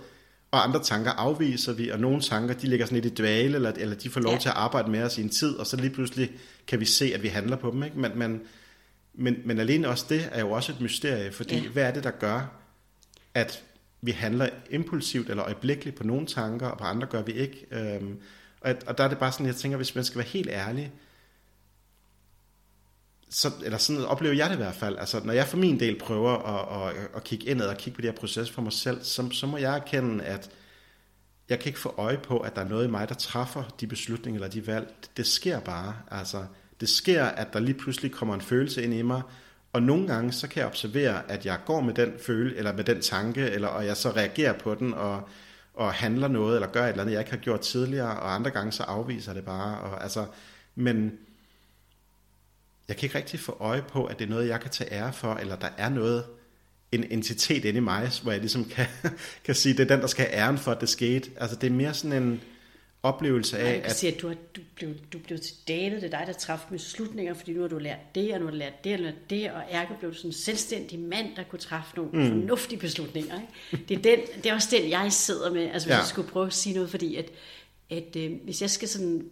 [0.51, 3.73] og andre tanker afviser vi, og nogle tanker, de ligger sådan lidt i dvale, eller,
[3.77, 4.39] eller de får lov ja.
[4.39, 6.31] til at arbejde med os i en tid, og så lige pludselig
[6.67, 7.83] kan vi se, at vi handler på dem.
[7.83, 7.99] Ikke?
[7.99, 8.41] Men, men,
[9.15, 11.69] men, men alene også det er jo også et mysterie, fordi ja.
[11.69, 12.53] hvad er det, der gør,
[13.35, 13.63] at
[14.01, 17.67] vi handler impulsivt eller øjeblikkeligt på nogle tanker, og på andre gør vi ikke.
[17.71, 18.19] Øhm,
[18.61, 20.93] og, og der er det bare sådan, jeg tænker, hvis man skal være helt ærlig,
[23.31, 24.97] så, eller sådan oplever jeg det i hvert fald.
[24.99, 28.01] Altså, når jeg for min del prøver at, at, at kigge indad og kigge på
[28.01, 30.51] det her proces for mig selv, så, så må jeg erkende, at
[31.49, 33.87] jeg kan ikke få øje på, at der er noget i mig, der træffer de
[33.87, 34.95] beslutninger eller de valg.
[35.01, 35.95] Det, det sker bare.
[36.11, 36.45] Altså,
[36.81, 39.23] det sker, at der lige pludselig kommer en følelse ind i mig,
[39.73, 42.85] og nogle gange så kan jeg observere, at jeg går med den følelse, eller med
[42.85, 45.29] den tanke, eller, og jeg så reagerer på den, og,
[45.75, 48.51] og handler noget, eller gør et eller andet, jeg ikke har gjort tidligere, og andre
[48.51, 49.81] gange så afviser det bare.
[49.81, 50.27] Og, altså,
[50.75, 51.13] men
[52.89, 55.13] jeg kan ikke rigtig få øje på, at det er noget, jeg kan tage ære
[55.13, 56.25] for, eller der er noget,
[56.93, 58.87] en entitet inde i mig, hvor jeg ligesom kan,
[59.45, 61.31] kan sige, det er den, der skal have æren for, at det skete.
[61.37, 62.41] Altså det er mere sådan en
[63.03, 63.97] oplevelse af, at...
[63.97, 66.71] Sige, at du, har, du, blev, du blev til datet, det er dig, der træffede
[66.71, 69.31] beslutninger, fordi nu har du lært det, og nu har du lært det, og lært
[69.31, 72.27] det, og ergo blev du sådan en selvstændig mand, der kunne træffe nogle mm.
[72.27, 73.35] fornuftige beslutninger.
[73.73, 73.85] Ikke?
[73.89, 75.99] Det, er den, det er også den, jeg sidder med, altså hvis ja.
[75.99, 77.31] jeg skulle prøve at sige noget, fordi at,
[77.91, 79.31] at øh, hvis jeg skal sådan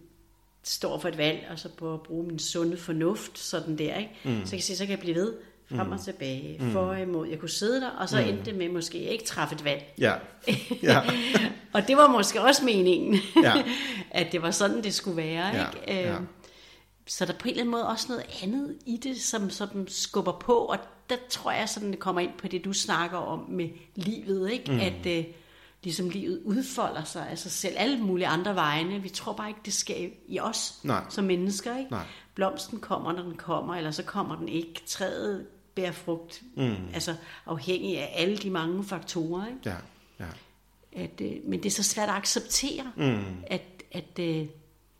[0.65, 4.11] står for et valg, og så på at bruge min sunde fornuft, sådan der, ikke?
[4.23, 4.45] Mm.
[4.45, 5.33] så kan jeg sige, så kan jeg blive ved,
[5.69, 6.03] frem og mm.
[6.03, 6.71] tilbage, mm.
[6.71, 7.27] for og imod.
[7.27, 8.27] Jeg kunne sidde der, og så mm.
[8.27, 9.93] endte det med måske ikke træffe et valg.
[9.97, 10.13] Ja.
[10.83, 11.01] ja.
[11.73, 13.53] og det var måske også meningen, ja.
[14.11, 15.47] at det var sådan, det skulle være.
[15.47, 15.65] Ja.
[15.87, 16.01] Ikke?
[16.01, 16.15] Ja.
[16.15, 16.27] Øhm,
[17.07, 19.85] så der er på en eller anden måde også noget andet i det, som sådan
[19.87, 20.77] skubber på, og
[21.09, 24.71] der tror jeg sådan, det kommer ind på det, du snakker om med livet, ikke?
[24.71, 24.79] Mm.
[24.79, 25.25] at øh,
[25.85, 29.01] ligesom livet udfolder sig af sig selv, alle mulige andre vegne.
[29.01, 31.03] Vi tror bare ikke, det sker i os Nej.
[31.09, 31.77] som mennesker.
[31.77, 31.91] Ikke?
[31.91, 32.05] Nej.
[32.35, 34.81] Blomsten kommer, når den kommer, eller så kommer den ikke.
[34.85, 36.75] Træet bærer frugt, mm.
[36.93, 39.47] altså afhængig af alle de mange faktorer.
[39.47, 39.59] Ikke?
[39.65, 39.75] Ja,
[40.19, 40.31] ja.
[41.03, 43.43] At, øh, men det er så svært at acceptere, mm.
[43.47, 44.47] at, at, øh,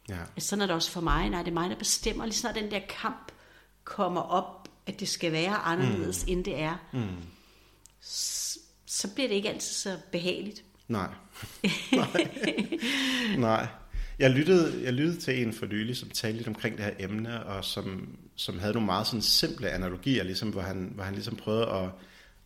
[0.09, 0.17] ja.
[0.35, 1.29] at sådan er det også for mig.
[1.29, 2.25] Nej, det er mig, der bestemmer.
[2.25, 3.31] Lige snart den der kamp
[3.83, 6.31] kommer op, at det skal være anderledes, mm.
[6.31, 7.07] end det er, mm.
[8.01, 10.64] så, så bliver det ikke altid så behageligt.
[10.87, 11.07] Nej.
[11.91, 12.27] Nej.
[13.37, 13.67] Nej.
[14.19, 17.43] Jeg lyttede, jeg lyttede til en for nylig, som talte lidt omkring det her emne,
[17.43, 21.35] og som, som havde nogle meget sådan simple analogier, ligesom, hvor, han, hvor han ligesom
[21.35, 21.89] prøvede at,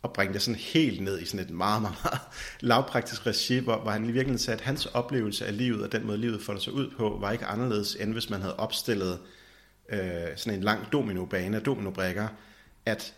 [0.03, 2.19] at bringe det sådan helt ned i sådan et meget, meget, meget
[2.59, 6.07] lavpraktisk regi, hvor, hvor han i virkeligheden sagde, at hans oplevelse af livet, og den
[6.07, 9.19] måde livet folder sig ud på, var ikke anderledes, end hvis man havde opstillet
[9.89, 9.99] øh,
[10.35, 12.27] sådan en lang dominobane af dominobrikker,
[12.85, 13.13] at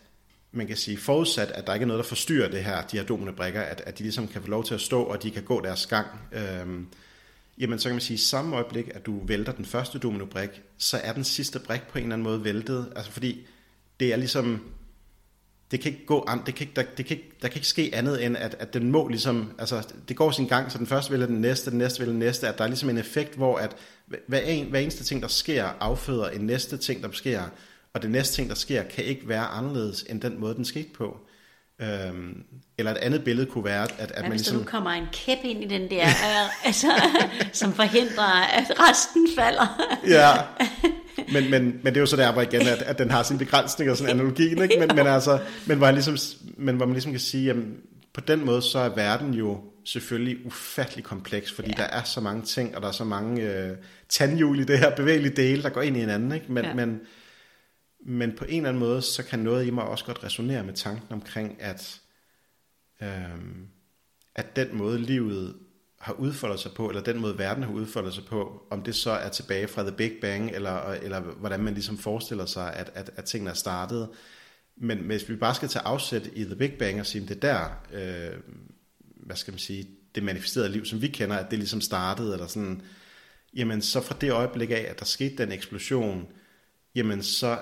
[0.51, 3.03] man kan sige, forudsat, at der ikke er noget, der forstyrrer det her, de her
[3.03, 5.61] dominobrikker, at, at de ligesom kan få lov til at stå, og de kan gå
[5.61, 6.87] deres gang, øhm,
[7.57, 10.97] jamen så kan man sige, at samme øjeblik, at du vælter den første dominobrik, så
[11.03, 13.47] er den sidste brik på en eller anden måde væltet, altså fordi
[13.99, 14.61] det er ligesom,
[15.71, 17.91] det kan ikke gå det kan ikke, der, det kan ikke, der kan ikke ske
[17.93, 21.11] andet end, at, at den må ligesom, altså det går sin gang, så den første
[21.11, 23.57] vælger den næste, den næste vælger den næste, at der er ligesom en effekt, hvor
[23.57, 23.75] at
[24.27, 27.41] hver, en, hver eneste ting, der sker, afføder en næste ting, der sker,
[27.93, 30.89] og det næste ting, der sker, kan ikke være anderledes end den måde, den skete
[30.93, 31.17] på.
[31.81, 32.43] Øhm,
[32.77, 34.57] eller et andet billede kunne være, at, at ja, man ligesom...
[34.57, 36.87] nu kommer en kæp ind i den der, øh, altså,
[37.61, 39.81] som forhindrer, at resten falder.
[40.17, 40.31] ja,
[41.33, 43.37] men, men, men det er jo så der, hvor igen, at, at den har sin
[43.37, 44.75] begrænsning og sådan analogien, ikke?
[44.79, 46.17] Men, men, altså, men, hvor, ligesom,
[46.57, 47.77] men hvor man ligesom kan sige, jamen,
[48.13, 51.83] på den måde, så er verden jo selvfølgelig ufattelig kompleks, fordi ja.
[51.83, 53.77] der er så mange ting, og der er så mange øh,
[54.09, 56.51] tandhjul i det her bevægelige dele, der går ind i hinanden, ikke?
[56.51, 56.73] Men, ja.
[56.73, 56.99] men,
[58.05, 60.73] men på en eller anden måde, så kan noget i mig også godt resonere med
[60.73, 62.01] tanken omkring, at,
[63.01, 63.67] øhm,
[64.35, 65.55] at den måde livet
[65.99, 69.11] har udfoldet sig på, eller den måde verden har udfoldet sig på, om det så
[69.11, 73.11] er tilbage fra The Big Bang, eller, eller hvordan man ligesom forestiller sig, at, at,
[73.15, 74.09] at tingene er startet.
[74.75, 77.43] Men hvis vi bare skal tage afsæt i The Big Bang og sige, at det
[77.43, 78.39] er der, øh,
[79.15, 82.47] hvad skal man sige, det manifesterede liv, som vi kender, at det ligesom startede, eller
[82.47, 82.81] sådan,
[83.53, 86.27] jamen så fra det øjeblik af, at der skete den eksplosion,
[86.95, 87.59] jamen så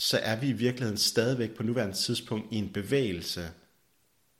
[0.00, 3.50] så er vi i virkeligheden stadigvæk på nuværende tidspunkt i en bevægelse,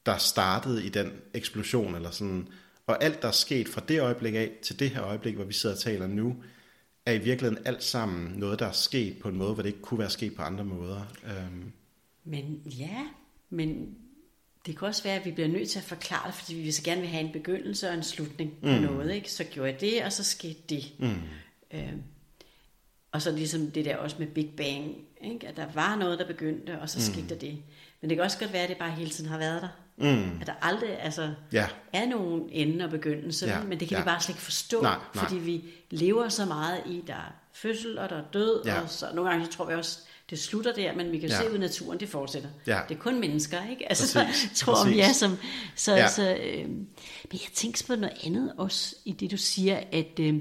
[0.07, 2.49] der startede i den eksplosion, eller sådan,
[2.87, 5.53] og alt der er sket fra det øjeblik af til det her øjeblik, hvor vi
[5.53, 6.37] sidder og taler nu,
[7.07, 9.83] er i virkeligheden alt sammen noget, der er sket på en måde, hvor det ikke
[9.83, 11.01] kunne være sket på andre måder.
[11.25, 11.73] Øhm.
[12.25, 13.07] Men ja,
[13.51, 13.95] men
[14.67, 16.83] det kan også være, at vi bliver nødt til at forklare det, fordi vi så
[16.83, 18.83] gerne vil have en begyndelse og en slutning på mm.
[18.83, 19.15] noget.
[19.15, 19.33] Ikke?
[19.33, 20.93] Så gjorde jeg det, og så skete det.
[20.99, 21.15] Mm.
[21.71, 22.03] Øhm,
[23.13, 25.49] og så ligesom det der også med Big Bang, ikke?
[25.49, 27.15] at der var noget, der begyndte, og så mm.
[27.15, 27.59] skete der det.
[28.01, 29.69] Men det kan også godt være, at det bare hele tiden har været der.
[29.97, 30.41] Mm.
[30.41, 31.67] At der aldrig altså, ja.
[31.93, 33.63] er nogen ende og begyndelse, ja.
[33.63, 34.03] men det kan ja.
[34.03, 35.25] vi bare slet ikke forstå, nej, nej.
[35.25, 38.81] fordi vi lever så meget i, der er fødsel og der er død, ja.
[38.81, 39.99] og så nogle gange så tror vi også,
[40.31, 41.39] det slutter der, men vi kan ja.
[41.39, 42.49] se ud i naturen, det fortsætter.
[42.67, 42.81] Ja.
[42.89, 43.89] Det er kun mennesker, ikke?
[43.89, 44.51] Altså, Præcis.
[44.61, 44.97] tror Præcis.
[44.97, 45.39] vi er som...
[45.77, 46.09] Så, ja.
[46.09, 46.89] så, øh, men
[47.33, 50.35] jeg tænker på noget andet også, i det du siger, at øh,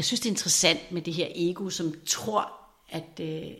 [0.00, 2.52] jeg synes, det er interessant med det her ego, som tror,
[2.88, 3.20] at...
[3.20, 3.50] Øh,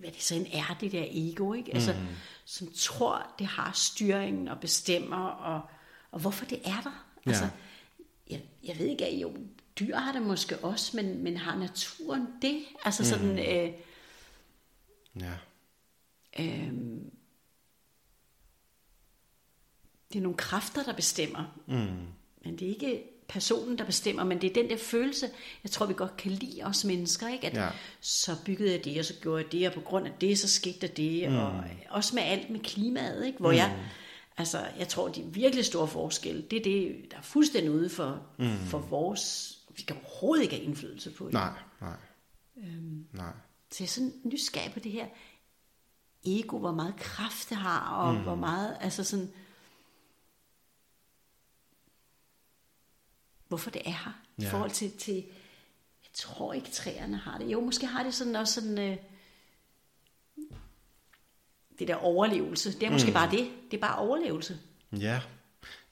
[0.00, 1.74] hvad det så end er, det der ego, ikke?
[1.74, 2.06] Altså, mm.
[2.44, 5.62] som tror, det har styringen og bestemmer, og,
[6.10, 7.06] og hvorfor det er der.
[7.26, 7.30] Ja.
[7.30, 7.48] Altså,
[8.30, 9.36] jeg, jeg ved ikke, at jo,
[9.80, 12.64] dyr har det måske også, men, men har naturen det?
[12.84, 13.32] Altså sådan...
[13.32, 13.38] Mm.
[13.38, 13.72] Øh,
[15.20, 15.32] ja.
[16.38, 16.72] Øh,
[20.12, 21.58] det er nogle kræfter, der bestemmer.
[21.66, 22.06] Mm.
[22.44, 25.30] Men det er ikke personen, der bestemmer, men det er den der følelse,
[25.64, 27.46] jeg tror, vi godt kan lide os mennesker, ikke?
[27.46, 27.68] At ja.
[28.00, 30.48] så byggede jeg det, og så gjorde jeg det, og på grund af det, så
[30.48, 31.36] skete der det, mm.
[31.36, 33.38] og også med alt med klimaet, ikke?
[33.38, 33.56] Hvor mm.
[33.56, 33.76] jeg,
[34.36, 38.22] altså, jeg tror, de virkelig store forskelle, det er det, der er fuldstændig ude for,
[38.38, 38.56] mm.
[38.66, 41.32] for vores, vi kan overhovedet ikke have indflydelse på det.
[41.32, 41.96] Nej, nej.
[42.56, 43.32] Øhm, nej.
[43.70, 45.06] Så jeg er sådan nysgerrig på det her
[46.26, 48.22] ego, hvor meget kraft det har, og mm.
[48.22, 49.30] hvor meget, altså sådan,
[53.50, 54.22] hvorfor det er her.
[54.38, 54.46] Ja.
[54.46, 57.52] I forhold til, til, jeg tror ikke træerne har det.
[57.52, 58.96] Jo, måske har det sådan også sådan, øh,
[61.78, 62.72] det der overlevelse.
[62.72, 63.14] Det er måske mm.
[63.14, 63.50] bare det.
[63.70, 64.58] Det er bare overlevelse.
[64.98, 65.20] Ja.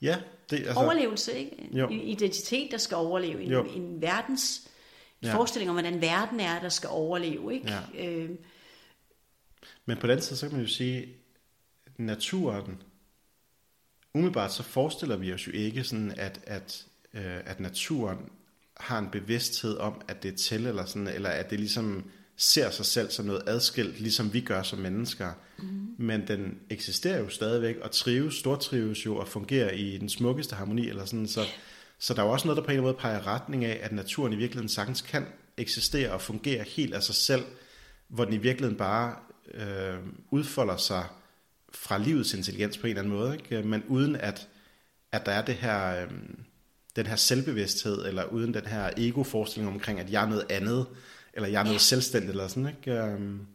[0.01, 0.17] Ja.
[0.49, 0.73] Det, altså...
[0.73, 1.69] Overlevelse, ikke?
[1.71, 1.89] Jo.
[1.89, 3.43] Identitet, der skal overleve.
[3.43, 4.67] En, en verdens
[5.23, 5.35] ja.
[5.35, 7.71] forestilling om, hvordan verden er, der skal overleve, ikke?
[7.93, 8.07] Ja.
[8.07, 8.29] Øh,
[9.85, 11.15] Men på den side, så kan man jo sige,
[11.97, 12.83] naturen,
[14.13, 18.17] umiddelbart så forestiller vi os jo ikke sådan, at, at øh, at naturen
[18.79, 22.03] har en bevidsthed om, at det er til, eller, sådan, eller at det ligesom
[22.37, 25.31] ser sig selv som noget adskilt, ligesom vi gør som mennesker.
[25.57, 25.95] Mm.
[25.97, 30.89] Men den eksisterer jo stadigvæk, og trives, stortrives jo, og fungerer i den smukkeste harmoni,
[30.89, 31.45] eller sådan, så,
[31.99, 33.79] så der er jo også noget, der på en eller anden måde peger retning af,
[33.81, 35.25] at naturen i virkeligheden sagtens kan
[35.57, 37.43] eksistere og fungere helt af sig selv,
[38.07, 39.15] hvor den i virkeligheden bare
[39.53, 39.97] øh,
[40.31, 41.05] udfolder sig
[41.73, 43.67] fra livets intelligens på en eller anden måde, ikke?
[43.67, 44.47] men uden at,
[45.11, 46.03] at der er det her...
[46.03, 46.11] Øh,
[46.99, 50.85] den her selvbevidsthed, eller uden den her ego-forestilling omkring, at jeg er noget andet,
[51.33, 51.79] eller jeg er noget ja.
[51.79, 53.03] selvstændigt, eller sådan, ikke?
[53.03, 53.47] Um,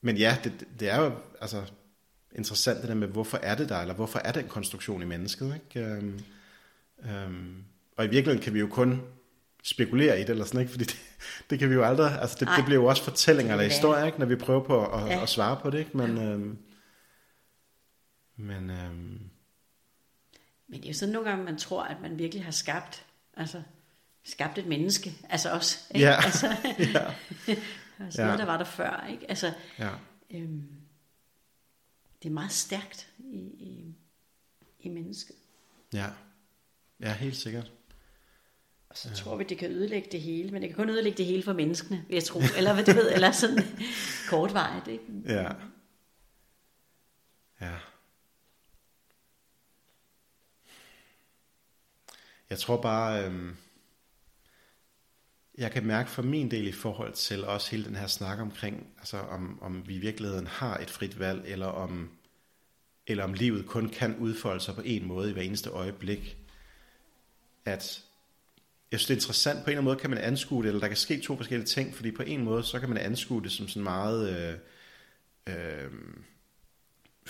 [0.00, 1.62] men ja, det, det er jo altså,
[2.32, 5.54] interessant det der med, hvorfor er det der, eller hvorfor er den konstruktion i mennesket,
[5.54, 5.98] ikke?
[5.98, 6.20] Um,
[6.98, 7.64] um,
[7.96, 9.02] og i virkeligheden kan vi jo kun
[9.62, 10.70] spekulere i det, eller sådan, ikke?
[10.70, 11.00] fordi det,
[11.50, 14.18] det kan vi jo aldrig, altså det, det bliver jo også fortællinger eller historier, ikke?
[14.18, 15.22] når vi prøver på at, ja.
[15.22, 15.96] at svare på det, ikke?
[15.96, 16.58] men, øhm,
[18.36, 19.29] men øhm,
[20.70, 23.06] men det er jo sådan nogle gange, man tror, at man virkelig har skabt,
[23.36, 23.62] altså
[24.24, 25.78] skabt et menneske, altså også.
[25.94, 26.06] Ikke?
[26.06, 26.24] Ja.
[26.24, 26.46] Altså,
[26.94, 27.14] ja.
[28.04, 28.26] altså ja.
[28.26, 29.06] noget, der var der før.
[29.10, 29.26] Ikke?
[29.28, 29.90] Altså, ja.
[30.30, 30.68] øhm,
[32.22, 33.94] det er meget stærkt i, i,
[34.80, 35.36] i mennesket.
[35.92, 36.06] Ja,
[37.00, 37.72] ja helt sikkert.
[38.88, 39.14] Og så ja.
[39.14, 41.52] tror vi, det kan ødelægge det hele, men det kan kun ødelægge det hele for
[41.52, 42.40] menneskene, vil jeg tro.
[42.56, 43.58] Eller hvad du ved, eller sådan
[44.30, 44.88] kortvarigt.
[44.88, 45.04] Ikke?
[45.26, 45.52] Ja.
[47.60, 47.76] Ja.
[52.50, 53.54] Jeg tror bare, øh,
[55.58, 58.86] jeg kan mærke for min del i forhold til også hele den her snak omkring,
[58.98, 62.10] altså om, om vi i virkeligheden har et frit valg, eller om,
[63.06, 66.36] eller om livet kun kan udfolde sig på en måde i hver eneste øjeblik.
[67.64, 68.04] At
[68.92, 69.58] jeg synes, det er interessant.
[69.58, 71.66] På en eller anden måde kan man anskue det, eller der kan ske to forskellige
[71.66, 74.36] ting, fordi på en måde, så kan man anskue det som sådan meget...
[74.36, 74.58] Øh,
[75.54, 75.90] øh,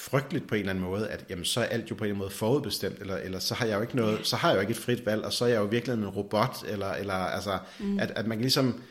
[0.00, 2.14] frygteligt på en eller anden måde, at jamen, så er alt jo på en eller
[2.14, 4.60] anden måde forudbestemt, eller, eller så har jeg jo ikke noget, så har jeg jo
[4.60, 7.58] ikke et frit valg, og så er jeg jo virkelig en robot, eller, eller altså,
[7.80, 7.98] mm.
[7.98, 8.82] at, at man ligesom,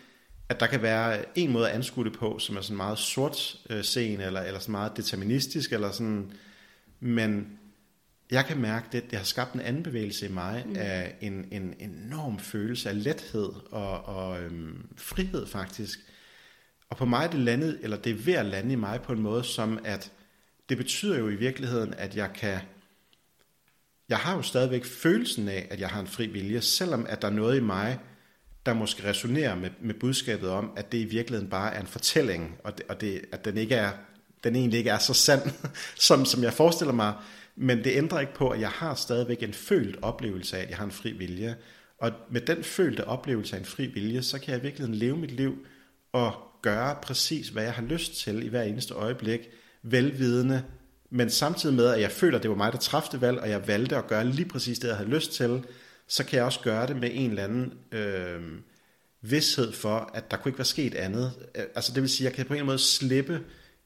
[0.50, 3.56] at der kan være en måde at anskue det på, som er sådan meget sort
[3.70, 6.32] øh, scene, eller, eller sådan meget deterministisk, eller sådan,
[7.00, 7.48] men
[8.32, 10.76] jeg kan mærke, det, det har skabt en anden bevægelse i mig, mm.
[10.78, 16.00] af en, en enorm følelse af lethed og, og øhm, frihed faktisk.
[16.90, 19.14] Og på mig er det landet, eller det er ved at lande i mig på
[19.14, 20.12] en måde, som at
[20.70, 22.60] det betyder jo i virkeligheden, at jeg kan,
[24.10, 27.28] jeg har jo stadigvæk følelsen af, at jeg har en fri vilje, selvom at der
[27.28, 28.00] er noget i mig,
[28.66, 32.58] der måske resonerer med, med budskabet om, at det i virkeligheden bare er en fortælling,
[32.64, 33.92] og, det, og det, at den, ikke er,
[34.44, 35.42] den egentlig ikke er så sand,
[36.08, 37.14] som, som jeg forestiller mig.
[37.56, 40.78] Men det ændrer ikke på, at jeg har stadigvæk en følt oplevelse af, at jeg
[40.78, 41.56] har en fri vilje.
[41.98, 45.18] Og med den følte oplevelse af en fri vilje, så kan jeg i virkeligheden leve
[45.18, 45.66] mit liv
[46.12, 49.50] og gøre præcis, hvad jeg har lyst til i hver eneste øjeblik,
[49.84, 50.64] velvidende,
[51.10, 53.68] men samtidig med, at jeg føler, at det var mig, der træffede valg, og jeg
[53.68, 55.64] valgte at gøre lige præcis det, jeg havde lyst til,
[56.08, 58.42] så kan jeg også gøre det med en eller anden øh,
[59.22, 61.34] vidshed for, at der kunne ikke være sket andet.
[61.56, 63.42] Øh, altså det vil sige, at jeg kan på en eller anden måde slippe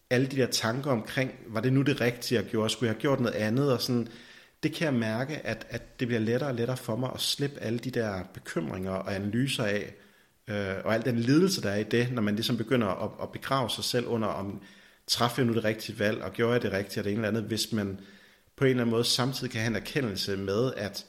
[0.09, 2.69] alle de der tanker omkring, var det nu det rigtige, jeg gjorde?
[2.69, 3.73] Skulle jeg have gjort noget andet?
[3.73, 4.07] Og sådan,
[4.63, 7.59] det kan jeg mærke, at, at det bliver lettere og lettere for mig at slippe
[7.59, 9.93] alle de der bekymringer og analyser af,
[10.47, 13.31] øh, og al den lidelse, der er i det, når man ligesom begynder at, at
[13.31, 14.61] begrave sig selv under, om
[15.07, 17.27] træffer jeg nu det rigtige valg, og gjorde jeg det rigtige, og det ene eller
[17.27, 17.99] andet, hvis man
[18.57, 21.05] på en eller anden måde samtidig kan have en erkendelse med, at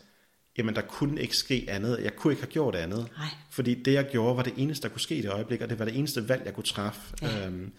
[0.59, 2.01] jamen, der kunne ikke ske andet.
[2.03, 3.09] Jeg kunne ikke have gjort andet.
[3.19, 3.29] Nej.
[3.51, 5.79] Fordi det, jeg gjorde, var det eneste, der kunne ske i det øjeblik, og det
[5.79, 7.01] var det eneste valg, jeg kunne træffe.
[7.23, 7.47] Ja.
[7.47, 7.73] Øhm,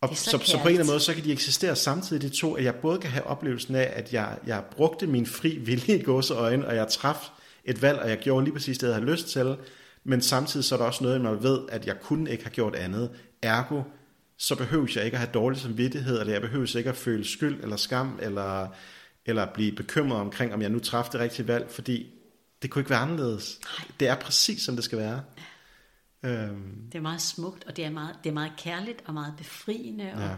[0.00, 2.28] og så, så så, på en eller anden måde, så kan de eksistere samtidig, de
[2.28, 5.98] to, at jeg både kan have oplevelsen af, at jeg, jeg brugte min fri vilje
[5.98, 7.28] i gåseøjne, og jeg traf
[7.64, 9.56] et valg, og jeg gjorde lige præcis det, jeg havde lyst til,
[10.04, 12.76] men samtidig så er der også noget, jeg ved, at jeg kunne ikke have gjort
[12.76, 13.10] andet.
[13.42, 13.82] Ergo,
[14.38, 17.62] så behøver jeg ikke at have dårlig samvittighed, eller jeg behøver ikke at føle skyld
[17.62, 18.68] eller skam, eller,
[19.26, 22.06] eller blive bekymret omkring, om jeg nu træffede det rigtige valg, fordi
[22.62, 23.60] det kunne ikke være anderledes.
[24.00, 25.22] Det er præcis, som det skal være.
[26.22, 29.34] Øhm, Det er meget smukt, og det er meget, det er meget kærligt og meget
[29.38, 30.36] befriende, og Ja.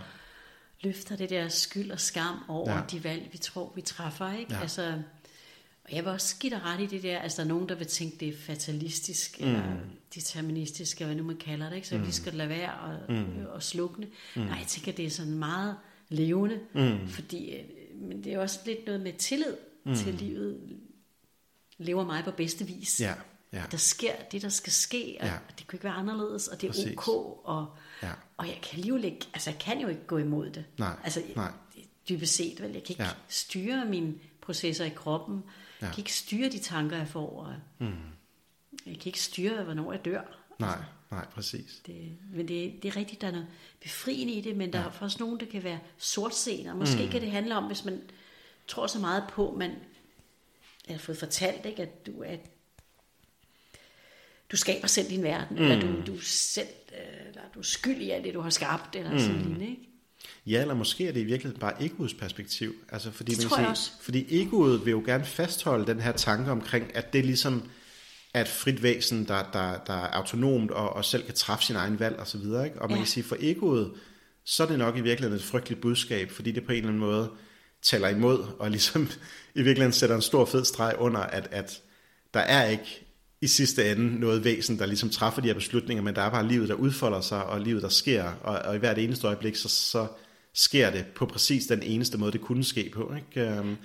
[0.80, 2.80] løfter det der skyld og skam over ja.
[2.90, 4.32] de valg, vi tror, vi træffer.
[4.38, 4.54] Ikke?
[4.54, 4.60] Ja.
[4.60, 5.02] Altså,
[5.84, 7.74] og jeg vil også give dig ret i det der, altså der er nogen, der
[7.74, 9.46] vil tænke, det er fatalistisk, mm.
[9.46, 9.62] eller
[10.14, 11.88] deterministisk, eller hvad nu man kalder det, ikke?
[11.88, 12.06] så mm.
[12.06, 13.46] vi skal lade være og, mm.
[13.48, 14.06] og slukne.
[14.36, 14.42] Mm.
[14.42, 15.76] Nej, jeg tænker, det er sådan meget
[16.08, 17.08] levende, mm.
[17.08, 17.64] fordi, øh,
[18.02, 19.94] men det er også lidt noget med tillid mm.
[19.94, 20.60] til livet,
[21.78, 23.00] lever mig på bedste vis.
[23.00, 23.14] ja,
[23.52, 25.34] ja, Der sker det, der skal ske, og Ja.
[25.58, 26.92] det kunne ikke være anderledes, og det er Præcis.
[26.96, 27.08] ok,
[27.44, 28.12] og, Ja.
[28.36, 30.64] og jeg kan alligevel ikke, altså jeg kan jo ikke gå imod det.
[30.78, 31.52] Nej, Altså nej.
[32.08, 33.10] dybest set, vel, jeg kan ikke ja.
[33.28, 35.42] styre mine processer i kroppen,
[35.80, 35.86] Ja.
[35.86, 37.92] jeg kan ikke styre de tanker, jeg får, og mm.
[38.86, 40.22] Jeg kan ikke styre, hvornår jeg dør.
[40.58, 40.78] nej,
[41.10, 41.82] nej, præcis.
[41.86, 43.46] Det, men det, det er rigtigt, der er noget
[43.82, 47.10] befriende i det, men der er også nogen, der kan være sortseende, og måske mm.
[47.10, 48.02] kan det handle om, hvis man
[48.68, 49.70] tror så meget på, man
[50.88, 52.36] har fået fortalt, ikke, at du er
[54.52, 55.62] du skaber selv din verden, mm.
[55.62, 58.96] eller du, du selv, øh, eller du er skyld i alt det, du har skabt,
[58.96, 59.18] eller mm.
[59.18, 59.90] sådan lignende, ikke?
[60.46, 62.74] Ja, eller måske er det i virkeligheden bare egoets perspektiv.
[62.88, 66.50] Altså fordi, Det man tror sige, fordi egoet vil jo gerne fastholde den her tanke
[66.50, 67.70] omkring, at det ligesom
[68.34, 71.76] er et frit væsen, der, der, der er autonomt og, og selv kan træffe sin
[71.76, 72.40] egen valg osv.
[72.44, 72.54] Ikke?
[72.76, 72.96] Og man Ja.
[72.96, 73.92] kan sige, for egoet,
[74.44, 77.00] så er det nok i virkeligheden et frygteligt budskab, fordi det på en eller anden
[77.00, 77.30] måde
[77.82, 79.02] taler imod, og ligesom
[79.54, 81.80] i virkeligheden sætter en stor fed streg under, at, at
[82.34, 83.06] der er ikke
[83.42, 86.48] i sidste ende noget væsen, der ligesom træffer de her beslutninger, men der er bare
[86.48, 89.68] livet, der udfolder sig, og livet, der sker, og, og i hvert eneste øjeblik, så,
[89.68, 90.06] så
[90.54, 93.12] sker det på præcis den eneste måde, det kunne ske på.
[93.16, 93.76] Ikke?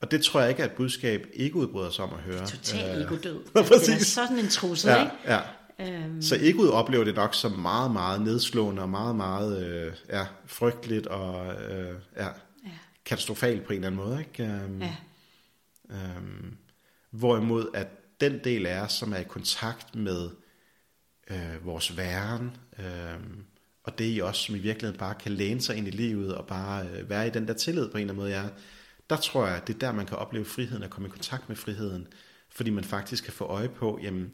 [0.00, 2.46] Og det tror jeg ikke er et budskab, ikke udbryder sig om at høre.
[2.46, 3.34] Total Øh, egodød.
[3.54, 4.06] Ja, det er præcis.
[4.06, 5.14] sådan en trussel, Ja, ikke?
[5.26, 5.40] ja.
[5.80, 10.26] Øhm, Så egoet oplever det nok som meget, meget nedslående og meget, meget øh, ja,
[10.46, 12.30] frygteligt og øh, ja, ja,
[13.04, 14.18] katastrofalt på en eller anden måde.
[14.20, 14.52] Ikke?
[14.52, 14.96] Øhm, ja,
[15.90, 16.56] Øhm,
[17.10, 17.88] hvorimod at
[18.20, 20.30] den del af os, som er i kontakt med
[21.30, 22.84] øh, vores væren, øh,
[23.84, 26.46] og det i os, som i virkeligheden bare kan læne sig ind i livet og
[26.46, 28.44] bare øh, være i den der tillid på en eller anden måde, ja,
[29.10, 31.56] der tror jeg, det er der, man kan opleve friheden og komme i kontakt med
[31.56, 32.06] friheden,
[32.50, 34.30] fordi man faktisk kan få øje på, jamen,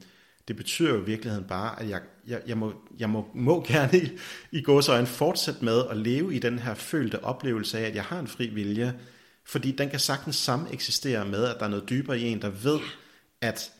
[0.49, 3.99] det betyder jo i virkeligheden bare, at jeg, jeg, jeg, må, jeg må, må gerne
[3.99, 4.11] i,
[4.53, 8.19] i gåsøjne fortsætte med at leve i den her følte oplevelse af, at jeg har
[8.19, 8.95] en fri vilje,
[9.45, 12.51] fordi den kan sagtens sammen eksistere med, at der er noget dybere i en, der
[12.51, 12.81] ved,
[13.41, 13.73] at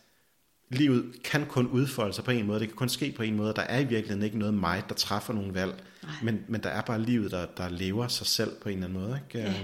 [0.71, 3.55] livet kan kun udfolde sig på en måde, det kan kun ske på en måde,
[3.57, 5.85] der er i virkeligheden ikke noget mig, der træffer nogle valg,
[6.23, 9.03] men, men der er bare livet, der, der lever sig selv på en eller anden
[9.03, 9.21] måde.
[9.25, 9.49] Ikke?
[9.49, 9.55] Ja.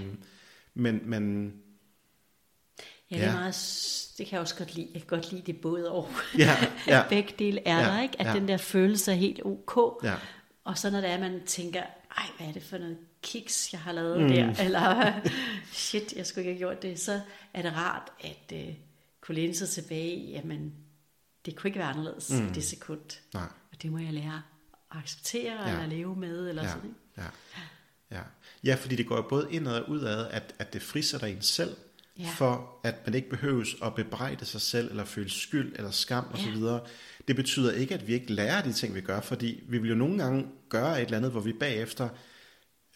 [0.79, 1.53] Men, men
[3.11, 3.33] ja, det, er Ja.
[3.35, 3.55] meget,
[4.17, 4.87] det kan jeg også godt lide.
[4.93, 6.09] Jeg kan godt lide det både og.
[6.37, 6.55] Ja,
[6.87, 7.03] ja.
[7.09, 8.19] Begge dele er Ja, der, ikke?
[8.21, 8.33] At ja.
[8.33, 10.03] den der følelse er helt ok.
[10.03, 10.15] Ja.
[10.63, 11.81] Og så når det er, man tænker,
[12.17, 14.27] ej, hvad er det for noget kiks, jeg har lavet mm.
[14.27, 15.13] der, eller
[15.71, 17.21] shit, jeg skulle ikke have gjort det, så
[17.53, 18.73] er det rart at uh,
[19.21, 20.73] kunne læne sig tilbage i, jamen,
[21.45, 22.47] det kunne ikke være anderledes mm.
[22.47, 23.19] i det sekund.
[23.33, 23.43] nej.
[23.71, 24.41] Og det må jeg lære
[24.91, 25.73] at acceptere, ja.
[25.73, 26.99] eller leve med, eller Ja, sådan, ikke?
[27.17, 27.23] ja,
[28.11, 28.21] ja.
[28.63, 31.75] ja, fordi det går jo både indad og udad, at, at det frisætter en selv,
[32.19, 32.29] Ja.
[32.35, 36.39] for at man ikke behøves at bebrejde sig selv, eller føle skyld, eller skam Ja.
[36.39, 36.85] osv.
[37.27, 39.95] Det betyder ikke, at vi ikke lærer de ting, vi gør, fordi vi vil jo
[39.95, 42.09] nogle gange gøre et eller andet, hvor vi bagefter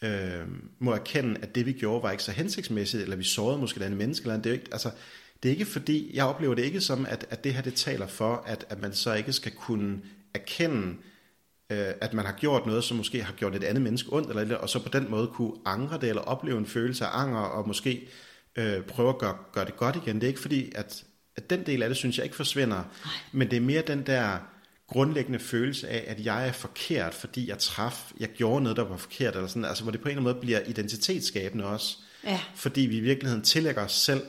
[0.02, 0.44] øh,
[0.78, 3.84] må erkende, at det vi gjorde var ikke så hensigtsmæssigt, eller vi sårede måske et
[3.84, 4.44] andet menneske, eller andet.
[4.44, 4.90] det er jo ikke, altså,
[5.42, 8.06] det er ikke fordi, jeg oplever det ikke som, at, at det her det taler
[8.06, 10.00] for, at, at man så ikke skal kunne
[10.34, 10.96] erkende,
[11.70, 14.42] øh, at man har gjort noget, som måske har gjort et andet menneske ondt, eller,
[14.42, 17.40] eller, og så på den måde kunne angre det, eller opleve en følelse af anger,
[17.40, 18.08] og måske
[18.56, 20.14] øh, prøve at gøre, gøre det godt igen.
[20.16, 21.04] Det er ikke fordi, at
[21.36, 22.82] at den del af det synes jeg ikke forsvinder,
[23.32, 24.38] men det er mere den der
[24.88, 28.96] grundlæggende følelse af, at jeg er forkert, fordi jeg traf, jeg gjorde noget, der var
[28.96, 31.96] forkert, eller sådan, altså hvor det på en eller anden måde bliver identitetsskabende også.
[32.24, 32.40] Ja.
[32.54, 34.22] Fordi vi i virkeligheden tillægger os selv,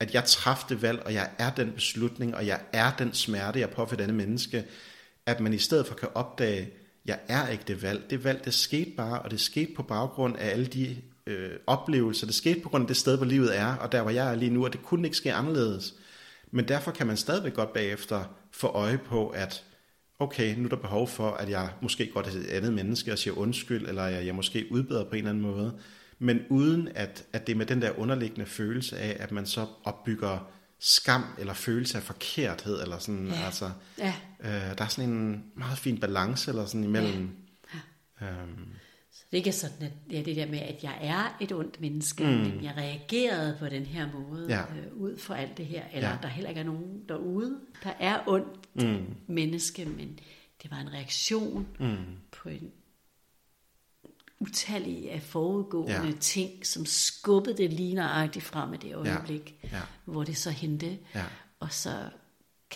[0.00, 3.60] at jeg traf det valg, og jeg er den beslutning, og jeg er den smerte,
[3.60, 4.64] jeg påfører denne menneske,
[5.26, 6.70] at man i stedet for kan opdage,
[7.06, 8.10] jeg er ikke det valg.
[8.10, 10.96] Det valg, det skete bare, og det skete på baggrund af alle de
[11.26, 12.26] øh, oplevelser.
[12.26, 14.34] Det skete på grund af det sted, hvor livet er, og der, hvor jeg er
[14.34, 15.94] lige nu, og det kunne ikke ske anderledes.
[16.50, 19.64] Men derfor kan man stadigvæk godt bagefter få øje på, at
[20.18, 23.18] okay, nu er der behov for, at jeg måske godt er et andet menneske og
[23.18, 25.72] siger undskyld, eller jeg, jeg måske udbedrer på en eller anden måde,
[26.18, 29.66] men uden at, at det er med den der underliggende følelse af, at man så
[29.84, 30.48] opbygger
[30.80, 33.44] skam eller følelse af forkerthed, eller sådan, Ja.
[33.44, 34.14] altså, Ja.
[34.42, 37.36] Øh, der er sådan en meget fin balance, eller sådan imellem,
[38.22, 38.68] øhm,
[39.12, 41.80] Så det ikke er sådan, at ja, det der med, at jeg er et ondt
[41.80, 42.30] menneske, mm.
[42.30, 44.60] men jeg reagerede på den her måde Ja.
[44.60, 46.14] øh, ud for alt det her, eller Ja.
[46.14, 46.18] ja.
[46.22, 49.14] der heller ikke er nogen derude, der er ondt mm.
[49.26, 50.18] menneske, men
[50.62, 51.96] det var en reaktion mm.
[52.42, 52.70] på en
[54.40, 56.04] utallige af forudgående Ja.
[56.06, 56.12] ja.
[56.20, 59.80] ting, som skubbede det lige nøjagtigt frem i det øjeblik, Ja.
[60.04, 61.24] hvor det så hente, Ja.
[61.60, 61.90] og så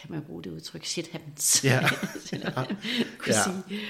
[0.01, 1.81] kan man bruge det udtryk, shit happens, Ja.
[2.33, 2.53] Man
[3.19, 3.43] kunne Ja.
[3.45, 3.81] sige.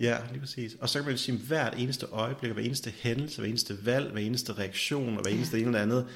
[0.00, 0.76] Ja, lige præcis.
[0.80, 4.12] Og så kan man sige, at hvert eneste øjeblik, hver eneste hændelse, hver eneste valg,
[4.12, 6.06] hver eneste reaktion og hver eneste ene eller andet,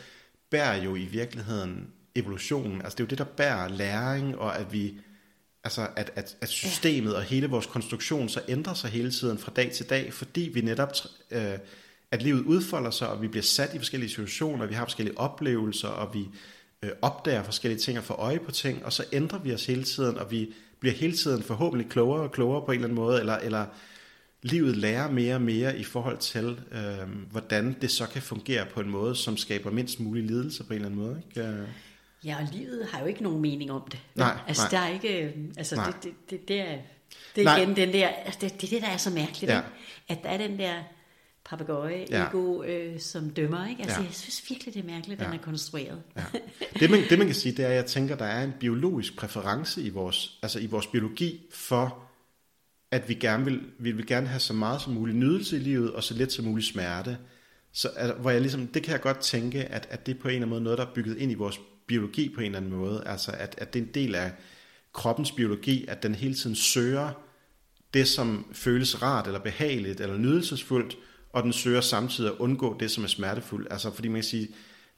[0.50, 2.82] bærer jo i virkeligheden evolutionen.
[2.82, 4.94] Altså det er jo det, der bærer læring, og at vi
[5.64, 9.52] altså at, at, at systemet og hele vores konstruktion så ændrer sig hele tiden fra
[9.56, 10.92] dag til dag, fordi vi netop,
[11.30, 11.58] øh,
[12.10, 15.88] at livet udfolder sig, og vi bliver sat i forskellige situationer, vi har forskellige oplevelser,
[15.88, 16.28] og vi
[16.84, 19.84] øh, opdager forskellige ting og får øje på ting, og så ændrer vi os hele
[19.84, 23.20] tiden, og vi bliver hele tiden forhåbentlig klogere og klogere på en eller anden måde,
[23.20, 23.66] eller, eller
[24.42, 28.80] livet lærer mere og mere i forhold til, øh, hvordan det så kan fungere på
[28.80, 31.22] en måde, som skaber mindst mulig lidelse på en eller anden måde.
[31.28, 31.48] Ikke?
[31.48, 31.68] Øh,
[32.24, 34.00] Ja, og livet har jo ikke nogen mening om det.
[34.14, 34.70] Nej, altså, nej.
[34.70, 35.86] der er ikke, øh, altså, Nej.
[35.86, 36.78] det, det, det, det er,
[37.36, 37.58] det Nej.
[37.58, 39.56] er igen den der, altså, det, det er det, der er så mærkeligt, Ja.
[39.56, 39.62] ja.
[40.08, 40.74] at der er den der
[41.44, 42.26] papegøje Ja.
[42.26, 43.82] ego, øh, som dømmer, ikke?
[43.82, 44.06] Altså, Ja.
[44.06, 45.26] jeg synes virkelig, det er mærkeligt, Ja.
[45.26, 46.02] den er konstrueret.
[46.16, 46.24] Ja.
[46.80, 49.16] Det, man, det man kan sige, det er, at jeg tænker, der er en biologisk
[49.16, 52.04] præference i vores, altså i vores biologi for,
[52.90, 55.92] at vi gerne vil, vi vil gerne have så meget som muligt nydelse i livet,
[55.92, 57.18] og så lidt som muligt smerte.
[57.72, 60.28] Så, altså, hvor jeg ligesom, det kan jeg godt tænke, at, at det er på
[60.28, 62.58] en eller anden måde noget, der er bygget ind i vores biologi på en eller
[62.58, 63.02] anden måde.
[63.06, 64.32] Altså at, at det er en del af
[64.92, 67.10] kroppens biologi, at den hele tiden søger
[67.94, 70.96] det, som føles rart eller behageligt eller nydelsesfuldt,
[71.32, 73.68] og den søger samtidig at undgå det, som er smertefuldt.
[73.70, 74.48] Altså fordi man kan sige,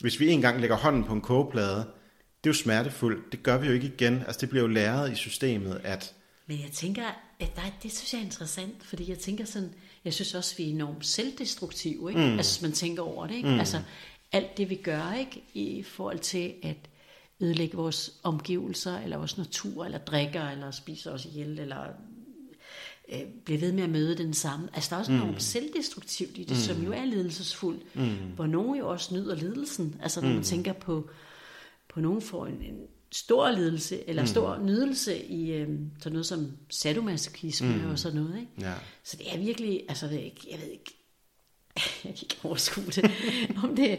[0.00, 3.32] hvis vi engang lægger hånden på en kogeplade, det er jo smertefuldt.
[3.32, 4.22] Det gør vi jo ikke igen.
[4.26, 6.14] Altså det bliver jo læret i systemet, at
[6.46, 7.02] Men jeg tænker,
[7.40, 9.74] at der, det synes jeg er interessant, fordi jeg tænker sådan,
[10.04, 12.20] jeg synes også, vi er enormt selvdestruktive, ikke?
[12.20, 12.36] Mm.
[12.36, 13.48] Altså, man tænker over det, ikke?
[13.48, 13.58] Mm.
[13.58, 13.80] Altså,
[14.32, 15.42] alt det vi gør, ikke?
[15.54, 16.76] I forhold til at
[17.40, 21.86] ødelægge vores omgivelser, eller vores natur, eller drikker, eller spiser os ihjel, eller
[23.08, 24.68] øh, bliver ved med at møde den samme.
[24.74, 25.18] Altså, der er også mm.
[25.18, 26.56] noget selvdestruktivt i det, mm.
[26.56, 28.16] som jo er lidelsesfuldt, mm.
[28.34, 29.96] hvor nogen jo også nyder lidelsen.
[30.02, 30.34] Altså, når mm.
[30.34, 31.10] man tænker på,
[31.88, 32.78] på nogen får en, en
[33.12, 37.90] stor lidelse, eller stor nydelse i øh, sådan noget som sadomasochisme mm.
[37.90, 38.52] og sådan noget, ikke?
[38.60, 38.74] ja,
[39.04, 40.94] Så det er virkelig, altså jeg ved ikke, jeg ved ikke,
[42.04, 43.10] jeg kan ikke overskue det,
[43.62, 43.98] om det,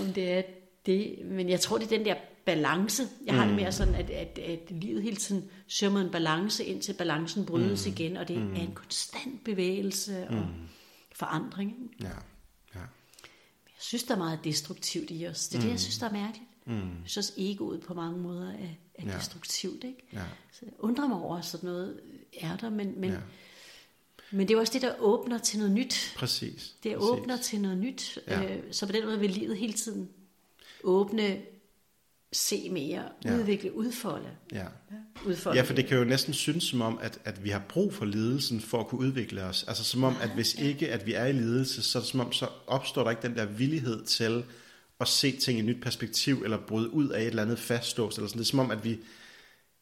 [0.00, 0.42] om det er
[0.86, 2.14] det, men jeg tror, det er den der
[2.52, 3.02] balance.
[3.26, 6.64] Jeg har det mere sådan, at, at, at livet hele tiden søger mod en balance,
[6.64, 7.92] indtil balancen brydes mm.
[7.92, 8.52] igen, og det mm.
[8.54, 10.46] er en konstant bevægelse og
[11.12, 11.70] forandring.
[11.70, 12.04] ikke?
[12.04, 12.14] ja,
[12.74, 12.80] ja,
[13.64, 15.48] Jeg synes, der er meget destruktivt i os.
[15.48, 16.48] Det er det, jeg synes, der er mærkeligt.
[16.66, 16.74] Mm.
[16.74, 19.16] Jeg synes egoet på mange måder er, er Ja.
[19.18, 19.84] destruktivt.
[19.84, 20.06] Ikke?
[20.12, 20.22] ja,
[20.52, 22.00] Så jeg undrer mig over, at sådan noget
[22.40, 23.18] er der, men, men, Ja.
[24.30, 26.14] men det er også det, der åbner til noget nyt.
[26.16, 26.74] præcis.
[26.82, 27.10] Det præcis.
[27.10, 28.18] åbner til noget nyt.
[28.26, 28.56] Ja.
[28.56, 30.08] Øh, så på den måde vil livet hele tiden
[30.84, 31.40] åbne,
[32.32, 33.34] se mere, Ja.
[33.34, 34.28] udvikle, udfolde.
[34.52, 34.64] Ja.
[35.26, 35.58] udfolde.
[35.58, 38.04] Ja, for det kan jo næsten synes som om, at, at vi har brug for
[38.04, 39.64] lidelsen for at kunne udvikle os.
[39.68, 42.20] Altså som om, at hvis ikke at vi er i lidelse, så er det som
[42.20, 44.44] om, så opstår der ikke den der villighed til
[45.00, 48.16] at se ting i et nyt perspektiv, eller bryde ud af et eller andet faststås.
[48.16, 48.38] Eller sådan.
[48.38, 48.98] Det er som om, at vi,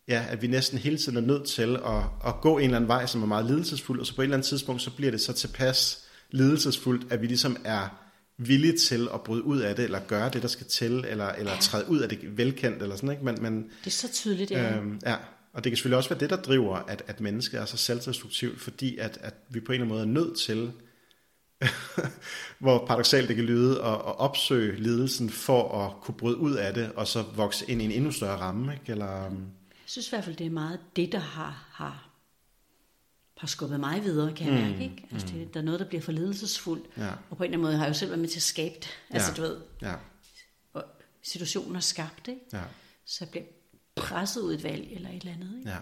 [0.09, 2.89] ja, at vi næsten hele tiden er nødt til at, at gå en eller anden
[2.89, 5.21] vej, som er meget lidelsesfuld, og så på et eller andet tidspunkt, så bliver det
[5.21, 8.06] så tilpas lidelsesfuldt, at vi ligesom er
[8.39, 11.53] villige til at bryde ud af det, eller gøre det, der skal til, eller, eller
[11.53, 11.59] Ja.
[11.61, 13.25] træde ud af det velkendt, eller sådan, ikke?
[13.25, 14.77] Men, men, Det er så tydeligt, ja.
[14.77, 15.17] Øhm, ja,
[15.53, 18.61] og det kan selvfølgelig også være det, der driver, at, at mennesket er så selvdestruktivt,
[18.61, 20.73] fordi at, at vi på en eller anden måde er nødt til,
[22.59, 26.75] hvor paradoxalt det kan lyde, at, at opsøge lidelsen for at kunne bryde ud af
[26.75, 28.73] det, og så vokse ind i en endnu større ramme.
[28.73, 28.93] Ikke?
[28.93, 32.06] Eller, øhm, Jeg synes i hvert fald, det er meget det, der har, har,
[33.37, 34.85] har skubbet mig videre, kan jeg mærke.
[34.85, 35.09] Ikke?
[35.13, 36.87] Altså, det, der er noget, der bliver for lidelsesfuldt.
[36.97, 37.11] Ja.
[37.31, 38.75] Og på en eller anden måde har jeg jo selv været med til at skabe
[38.75, 38.89] det.
[39.11, 39.37] Altså, Ja.
[39.37, 39.95] du ved, ja,
[40.73, 40.85] og
[41.23, 42.41] situationer skabt, ikke?
[42.53, 42.63] ja,
[43.05, 43.45] så jeg bliver
[43.97, 45.59] presset ud et valg eller et eller andet.
[45.59, 45.71] Ikke?
[45.71, 45.79] Ja.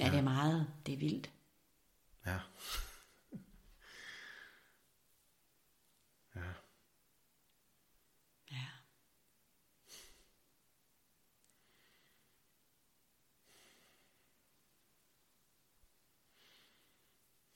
[0.00, 1.30] Ja, det er meget, det er vildt.
[2.26, 2.32] Ja.
[2.32, 2.38] ja.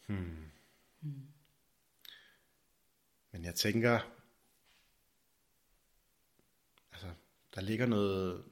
[0.07, 0.51] Hmm.
[1.01, 1.27] Hmm.
[3.33, 4.01] Men jeg tænker,
[6.93, 7.07] altså,
[7.55, 8.45] der ligger noget,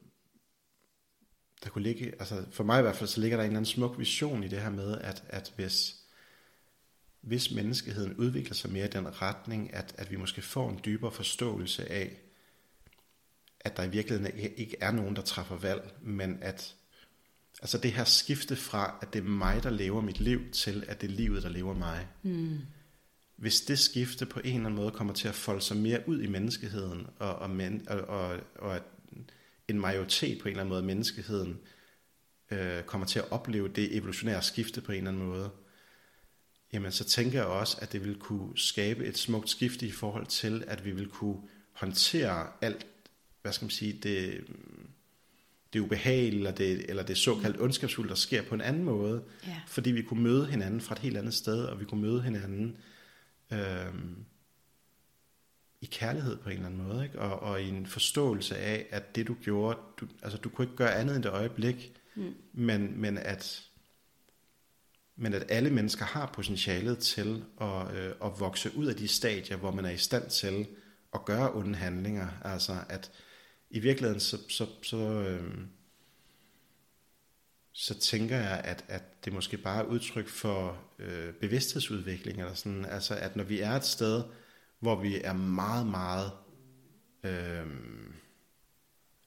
[1.63, 3.73] der kunne ligge, altså for mig i hvert fald, så ligger der en eller anden
[3.73, 6.03] smuk vision i det her med, at, at hvis,
[7.21, 11.11] hvis menneskeheden udvikler sig mere i den retning, at, at vi måske får en dybere
[11.11, 12.19] forståelse af,
[13.59, 16.75] at der i virkeligheden ikke er nogen, der træffer valg, men at
[17.61, 21.01] altså det her skifte fra, at det er mig, der lever mit liv, til at
[21.01, 22.07] det er livet, der lever mig.
[22.23, 22.59] Mm.
[23.35, 26.21] Hvis det skifte på en eller anden måde kommer til at folde sig mere ud
[26.21, 28.83] i menneskeheden, og, og, men, og, og, og at
[29.67, 31.59] en majoritet på en eller anden måde af menneskeheden
[32.51, 35.49] øh, kommer til at opleve det evolutionære skifte på en eller anden måde,
[36.73, 40.25] jamen så tænker jeg også, at det vil kunne skabe et smukt skifte i forhold
[40.25, 41.37] til, at vi vil kunne
[41.71, 42.87] håndtere alt,
[43.41, 44.43] hvad skal man sige, det,
[45.73, 49.61] det ubehagelige, eller det, eller det såkaldt ondskabsfulde, der sker på en anden måde, Ja.
[49.67, 52.77] fordi vi kunne møde hinanden fra et helt andet sted, og vi kunne møde hinanden
[53.53, 53.93] øh,
[55.81, 57.19] i kærlighed på en eller anden måde, ikke?
[57.19, 60.75] Og, og i en forståelse af, at det du gjorde, du, altså du kunne ikke
[60.77, 62.33] gøre andet end det øjeblik, Mm.
[62.53, 63.63] men, men at
[65.15, 69.57] men at alle mennesker har potentialet til at, øh, at vokse ud af de stadier,
[69.57, 70.67] hvor man er i stand til
[71.13, 72.27] at gøre onde handlinger.
[72.45, 73.11] Altså at
[73.73, 75.57] i virkeligheden, så, så, så, øh,
[77.71, 82.39] så tænker jeg, at, at det måske bare er udtryk for øh, bevidsthedsudvikling.
[82.39, 82.85] Eller sådan.
[82.85, 84.23] Altså at når vi er et sted,
[84.79, 86.31] hvor vi er meget, meget...
[87.23, 87.65] Øh,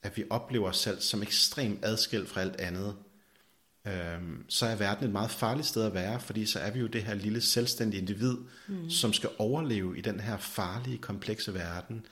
[0.03, 2.95] at vi oplever os selv som ekstremt adskilt fra alt andet,
[3.87, 6.87] øhm, så er verden et meget farligt sted at være, fordi så er vi jo
[6.87, 8.37] det her lille selvstændige individ,
[8.67, 8.89] mm.
[8.89, 12.05] som skal overleve i den her farlige, komplekse verden.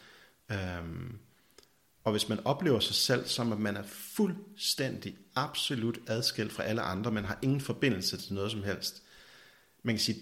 [0.52, 1.20] Øhm,
[2.06, 6.82] og hvis man oplever sig selv som, at man er fuldstændig, absolut adskilt fra alle
[6.82, 9.04] andre, man har ingen forbindelse til noget som helst,
[9.84, 10.18] man kan sige,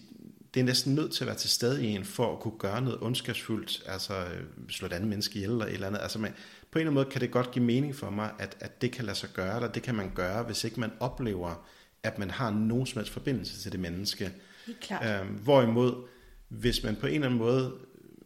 [0.53, 2.81] det er næsten nødt til at være til stede i en, for at kunne gøre
[2.81, 5.99] noget ondskabsfuldt, altså øh, slå et andet menneske ihjel eller et eller andet.
[6.01, 6.31] Altså man,
[6.71, 8.91] på en eller anden måde kan det godt give mening for mig, at, at det
[8.91, 11.67] kan lade sig gøre, eller det kan man gøre, hvis ikke man oplever,
[12.03, 14.31] at man har nogen som helst forbindelse til det menneske.
[14.65, 15.21] Helt klart.
[15.21, 16.07] Øhm, hvorimod,
[16.49, 17.73] hvis man på en eller anden måde,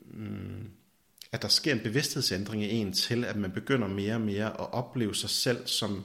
[0.05, 0.71] mm,
[1.31, 4.73] at der sker en bevidsthedsændring i en til, at man begynder mere og mere at
[4.73, 6.03] opleve sig selv som,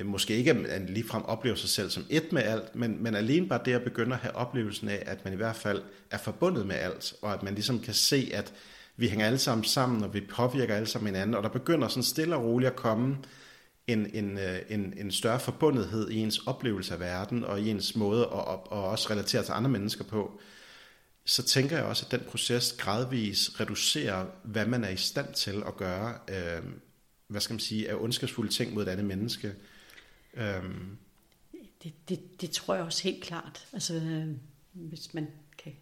[0.00, 3.48] øh, måske ikke at ligefrem opleve sig selv som et med alt, men, men alene
[3.48, 6.66] bare det at begynde at have oplevelsen af, at man i hvert fald er forbundet
[6.66, 8.52] med alt, og at man ligesom kan se, at
[8.96, 12.02] vi hænger alle sammen sammen, og vi påvirker alle sammen hinanden, og der begynder sådan
[12.02, 13.16] stille og roligt at komme
[13.86, 17.96] en, en, øh, en, en større forbundethed i ens oplevelse af verden, og i ens
[17.96, 20.40] måde at, at, at også relatere til andre mennesker på,
[21.30, 25.62] så tænker jeg også, at den proces gradvis reducerer, hvad man er i stand til
[25.66, 26.62] at gøre, øh,
[27.26, 29.54] hvad skal man sige, af ondskabsfulde ting mod et andet menneske.
[30.34, 30.64] Øh,
[31.82, 33.66] Det, det, det tror jeg også helt klart.
[33.72, 34.36] Altså, øh,
[34.72, 35.28] hvis man
[35.58, 35.72] kan,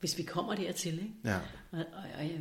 [0.00, 1.14] hvis vi kommer dertil, ikke?
[1.24, 1.36] ja,
[1.70, 2.40] Og, og, og, jeg,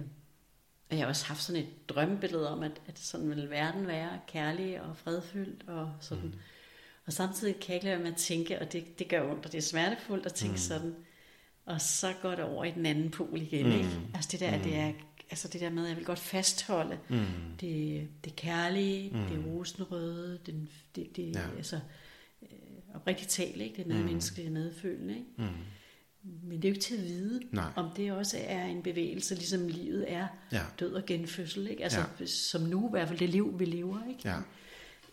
[0.90, 4.20] og jeg har også haft sådan et drømmebillede om, at, at sådan vil verden være
[4.28, 6.24] kærlig og fredfyldt og sådan.
[6.24, 6.40] Mm.
[7.06, 9.46] Og samtidig kan jeg ikke lade være med at tænke, og det, det gør ondt,
[9.46, 10.58] og det er smertefuldt at tænke mm.
[10.58, 10.96] sådan,
[11.66, 13.72] og så går det over i den anden pol igen, mm.
[13.72, 13.90] ikke?
[14.14, 14.64] Altså det der, mm.
[14.64, 14.92] det er,
[15.30, 17.18] altså det der med, at jeg vil godt fastholde mm.
[17.62, 19.24] det, det kærlige, mm.
[19.30, 21.42] det rosenrøde, den, det, det Ja.
[21.58, 21.80] altså
[22.42, 23.78] øh, oprigtigt talt, ikke?
[23.78, 25.30] Det medmenneskelige medfølende, ikke?
[25.38, 25.46] mm,
[26.44, 27.72] Men det er jo ikke til at vide, Nej.
[27.76, 30.62] om det også er en bevægelse, ligesom livet er Ja.
[30.80, 31.68] død og genfødsel.
[31.68, 31.84] Ikke?
[31.84, 32.26] Altså, ja.
[32.26, 34.00] Som nu i hvert fald det liv, vi lever.
[34.10, 34.30] Ikke?
[34.30, 34.38] ja,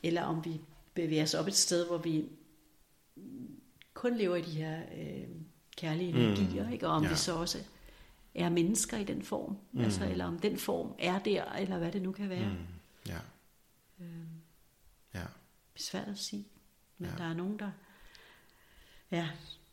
[0.02, 0.60] Eller om vi
[0.94, 2.24] bevæger os op et sted, hvor vi
[3.94, 5.26] kun lever i de her øh,
[5.76, 6.70] kærlige energier.
[6.70, 6.86] Ikke?
[6.88, 7.08] Og om Ja.
[7.08, 7.14] ja.
[7.14, 7.58] vi så også
[8.34, 9.56] er mennesker i den form.
[9.72, 9.80] Mm.
[9.80, 12.44] Altså, eller om den form er der, eller hvad det nu kan være.
[12.48, 12.50] Mm.
[12.50, 12.56] mm,
[13.06, 13.18] ja,
[15.14, 15.20] ja,
[15.74, 16.44] Det er svært at sige.
[16.98, 17.12] Men Ja.
[17.12, 17.22] ja.
[17.24, 17.70] der er nogen, der
[19.10, 19.28] ja,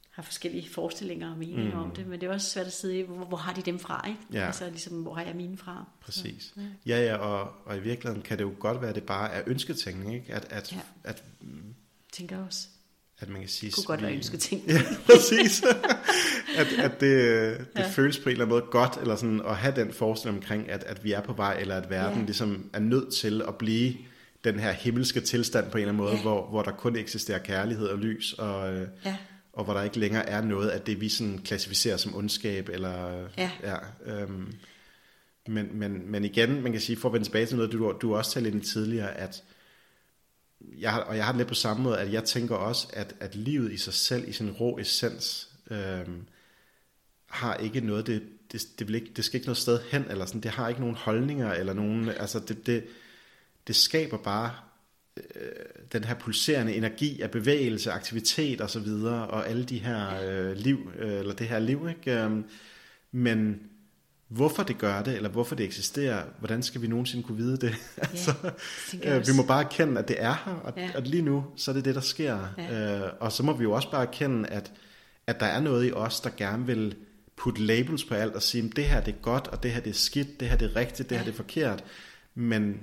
[0.10, 1.84] har forskellige forestillinger og meninger mm.
[1.84, 2.08] om det.
[2.08, 4.08] Men det er også svært at sige, hvor, hvor har de dem fra?
[4.08, 4.20] Ikke?
[4.34, 4.46] Ja.
[4.46, 5.86] Altså, ligesom, hvor har jeg mine fra?
[6.02, 6.44] præcis.
[6.44, 6.96] Så, ja.
[6.98, 9.44] Ja, ja, og, og i virkeligheden kan det jo godt være, at det bare er
[9.48, 10.34] ønsketænkning, ikke?
[10.34, 10.80] At, at, Ja.
[11.04, 11.24] at,
[12.12, 12.68] tænker jeg også.
[13.20, 13.68] At man kan sige...
[13.70, 14.64] Det kunne godt vi- ønsketing.
[14.68, 15.64] Ja, præcis.
[16.58, 17.90] at, at det, det ja.
[17.90, 20.84] Føles på en eller anden måde godt, eller sådan at have den forestilling omkring, at,
[20.84, 22.26] at vi er på vej, eller at verden ja.
[22.26, 23.94] Ligesom er nødt til at blive
[24.44, 26.22] den her himmelske tilstand på en eller anden måde, Ja.
[26.22, 28.74] hvor, hvor der kun eksisterer kærlighed og lys, og,
[29.06, 29.16] Ja,
[29.54, 33.28] og hvor der ikke længere er noget af det, vi sådan klassificerer som ondskab, eller...
[33.38, 33.52] Ja.
[33.64, 34.54] ja øhm,
[35.48, 38.16] Men, men, men igen, man kan sige, for at vende tilbage til noget, du, du
[38.16, 39.44] også talte ind tidligere, at
[40.62, 43.16] jeg, har- og jeg har det lidt på samme måde, at jeg tænker også, at,
[43.20, 46.26] at livet i sig selv, i sin rå essens, øhm,
[47.26, 50.26] har ikke noget, det, det, det, vil ikke, det skal ikke noget sted hen, eller
[50.26, 52.84] sådan, det har ikke nogen holdninger, eller nogen, altså det, det,
[53.68, 54.52] det skaber bare
[55.18, 55.52] øh,
[55.92, 60.58] den her pulserende energi af bevægelse, aktivitet og så videre, og alle de her øh,
[60.58, 62.20] liv, øh, eller det her liv, ikke?
[62.20, 62.46] Øhm,
[63.12, 63.62] men
[64.30, 67.76] hvorfor det gør det, eller hvorfor det eksisterer, hvordan skal vi nogensinde kunne vide det?
[67.98, 68.34] altså,
[68.90, 69.34] tænker jeg øh, vi også.
[69.34, 70.84] må bare erkende, at det er her, og, Ja.
[70.84, 70.92] ja.
[70.96, 72.40] og lige nu, så er det det, der sker.
[72.58, 73.00] Ja.
[73.06, 74.72] Øh, og så må vi jo også bare erkende, at,
[75.28, 76.96] at der er noget i os, der gerne vil
[77.38, 79.82] putte labels på alt og sige, "Men det her det er godt, og det her
[79.82, 81.84] det er skidt, det her det er rigtigt, det her det er forkert.
[82.36, 82.80] Men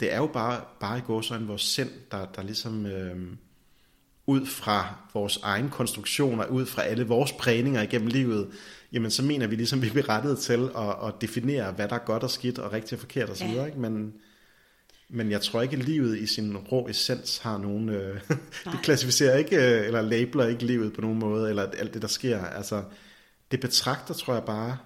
[0.00, 3.16] det er jo bare, bare i gåsøjne vores sind, der, der ligesom øh,
[4.26, 8.48] ud fra vores egen konstruktioner, ud fra alle vores prægninger igennem livet,
[8.92, 12.04] jamen så mener vi ligesom, vi er berettet til at, at definere, hvad der er
[12.04, 13.64] godt og skidt og rigtigt og forkert osv., Ja.
[13.64, 13.78] ikke?
[13.78, 14.14] Men,
[15.10, 17.88] men jeg tror ikke, at livet i sin rå essens har nogen...
[17.88, 18.20] Øh,
[18.72, 22.08] det klassificerer ikke, øh, eller labeler ikke livet på nogen måde, eller alt det, der
[22.08, 22.44] sker.
[22.44, 22.84] Altså,
[23.50, 24.78] det betragter, tror jeg bare,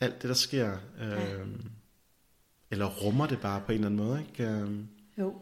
[0.00, 1.26] alt det, der sker, øh, Ja.
[2.70, 4.50] eller rummer det bare på en eller anden måde, ikke?
[4.52, 4.70] Øh,
[5.18, 5.34] Jo,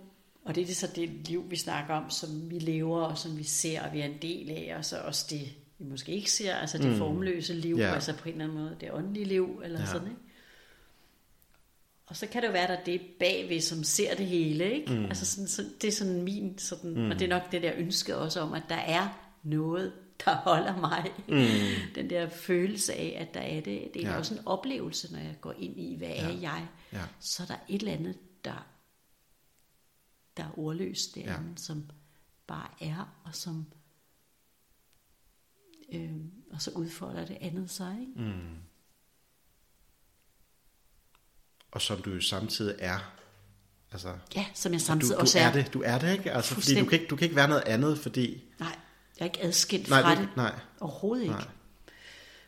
[0.45, 3.39] og det er det så det liv, vi snakker om, som vi lever, og som
[3.39, 5.49] vi ser, og vi er en del af, og så også det,
[5.79, 6.99] vi måske ikke ser, altså det mm.
[6.99, 7.95] formløse liv, Ja.
[7.95, 9.85] altså på en eller anden måde, det åndelige liv, eller Ja.
[9.85, 9.93] ja.
[9.93, 10.21] sådan, ikke?
[12.07, 14.95] Og så kan det jo være, der er det bagved, som ser det hele, ikke?
[14.95, 15.05] Mm.
[15.05, 17.11] Altså sådan, så, det er sådan min, sådan, mm.
[17.11, 19.09] og det er nok det der ønske også om, at der er
[19.43, 19.93] noget,
[20.25, 21.11] der holder mig.
[21.29, 21.47] Mm.
[21.95, 23.91] Den der følelse af, at der er det.
[23.95, 24.13] Det er Ja.
[24.13, 24.19] ja.
[24.19, 26.67] også en oplevelse, når jeg går ind i, hvad er jeg?
[26.93, 27.03] Ja.
[27.21, 28.67] Så er der et eller andet, der,
[30.37, 31.39] der er ordløst derinde, Ja.
[31.39, 31.57] ja.
[31.57, 31.85] som
[32.47, 33.67] bare er, og som
[35.93, 36.11] øh,
[36.51, 37.97] og så udfolder det andet sig.
[38.01, 38.13] Ikke?
[38.33, 38.57] Mm.
[41.71, 43.13] og som du jo samtidig er.
[43.93, 46.33] Altså, Ja, som jeg du, samtidig du også er det, du er det, ikke?
[46.33, 48.45] Altså, fordi du kan, ikke, du kan ikke være noget andet, fordi...
[48.61, 48.69] Nej,
[49.19, 50.37] jeg er ikke adskilt Nej, fra du- det.
[50.37, 50.59] nej.
[50.81, 51.35] Overhovedet ikke.
[51.35, 51.49] Nej.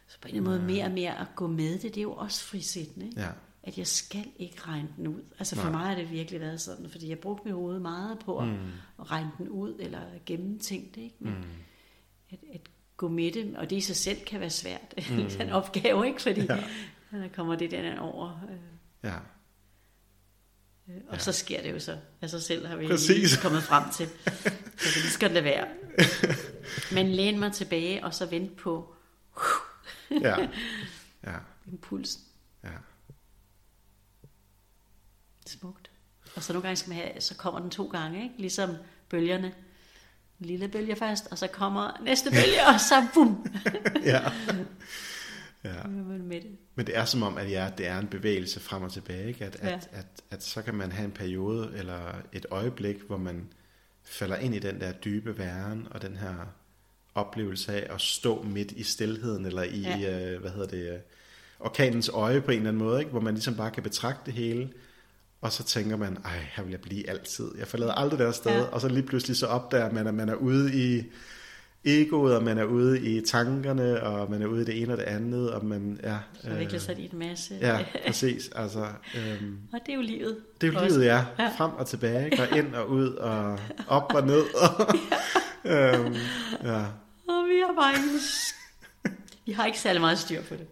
[0.09, 2.03] Så på en eller anden måde mere og mere at gå med det, det er
[2.03, 3.07] jo også frisættende.
[3.07, 3.21] Ikke?
[3.21, 3.31] Ja.
[3.63, 5.23] At jeg skal ikke regne den ud.
[5.39, 5.73] Altså for Nej.
[5.73, 8.59] mig har det virkelig været sådan, fordi jeg brugte mit hoved meget på at, mm.
[9.03, 11.01] regne den ud, eller gennemtænke det.
[11.01, 11.17] Ikke?
[11.21, 11.45] Men mm.
[12.31, 12.61] at, at
[12.99, 15.31] gå med det, og det i sig selv kan være svært, mm.
[15.31, 16.23] den opgave, ikke?
[16.23, 16.57] Fordi Ja.
[17.13, 18.41] der kommer det der over.
[18.51, 18.57] Øh,
[19.05, 19.15] Ja.
[20.89, 21.19] øh, og ja.
[21.19, 23.09] så sker det jo så af sig selv, har vi Præcis.
[23.31, 24.09] lige kommet frem til.
[24.79, 25.69] Så det skal det være.
[26.95, 28.95] Men læn mig tilbage, og så vente på
[30.11, 30.49] Ja.
[31.27, 31.37] Ja.
[31.67, 32.23] impulsen.
[32.65, 32.69] Ja.
[35.47, 35.91] Smukt.
[36.37, 38.35] Og så nogle gange skal man have, så kommer den to gange, ikke?
[38.39, 38.71] Ligesom
[39.09, 39.55] bølgerne.
[40.41, 43.47] En lille bølge først, og så kommer næste bølge, og så bum.
[44.05, 44.21] ja.
[45.65, 45.83] Ja.
[45.89, 46.57] Med det.
[46.75, 49.45] Men det er som om, at ja, det er en bevægelse frem og tilbage, ikke?
[49.45, 49.69] At, Ja.
[49.69, 52.01] at, at, at så kan man have en periode eller
[52.33, 53.49] et øjeblik, hvor man
[54.05, 56.35] falder ind i den der dybe væren og den her
[57.15, 60.33] oplevelse af at stå midt i stilheden eller i, ja.
[60.33, 60.99] øh, hvad hedder det, øh,
[61.61, 63.11] orkanens øje på en eller anden måde, ikke?
[63.11, 64.71] hvor man ligesom bare kan betragte det hele,
[65.41, 67.51] og så tænker man, ej, her vil jeg blive altid.
[67.59, 68.63] Jeg forlader aldrig der sted, Ja.
[68.63, 71.03] og så lige pludselig så opdager man, at man er ude i
[71.85, 74.99] egoet, og man er ude i tankerne, og man er ude i det ene og
[74.99, 77.55] det andet, og man, ja, Så vikler sig i en masse.
[77.61, 78.51] Ja, præcis.
[78.55, 78.87] Altså,
[79.17, 80.37] øhm, Og det er jo livet.
[80.61, 80.89] det er jo Også.
[80.97, 81.25] livet, ja.
[81.39, 81.49] Ja.
[81.59, 83.59] Frem og tilbage, og ind og ud, og
[83.99, 84.43] op og ned.
[84.55, 84.87] Og,
[85.73, 86.15] øhm,
[86.65, 86.81] ja.
[87.29, 88.09] Og vi har bare ikke...
[89.49, 90.67] Vi har ikke særlig meget styr på det.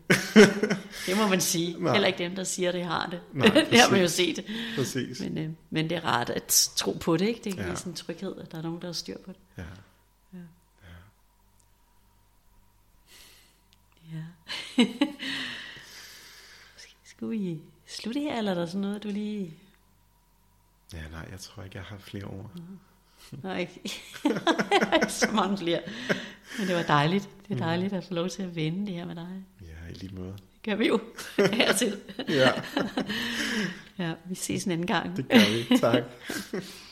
[1.06, 1.76] Det må man sige.
[1.82, 1.92] Nej.
[1.92, 3.20] Heller ikke dem, der siger, det har det.
[3.32, 4.44] Nej, det har man jo set.
[4.76, 5.20] Præcis.
[5.20, 7.40] Men, øh, men det er rart at tro på det, ikke?
[7.44, 7.74] Det kan Ja.
[7.74, 9.40] sådan en tryghed, at der er nogen, der har styr på det.
[9.58, 9.64] Ja.
[14.12, 14.84] Ja.
[17.04, 19.54] Skal vi slutte her, eller er der sådan noget, du lige...
[20.92, 22.50] ja, nej, jeg tror ikke, jeg har flere ord.
[23.42, 23.80] Nej, ikke
[24.94, 25.80] ikke så mange flere.
[26.58, 27.28] Men det var dejligt.
[27.48, 29.28] Det er dejligt at få lov til at vende det her med dig.
[29.60, 30.32] Ja, i lige måde.
[30.32, 31.00] Det gør vi jo
[31.52, 31.96] hertil.
[32.28, 32.50] Ja,
[33.98, 35.16] Ja, vi ses en anden gang.
[35.16, 35.78] det gør vi.
[35.78, 36.02] Tak.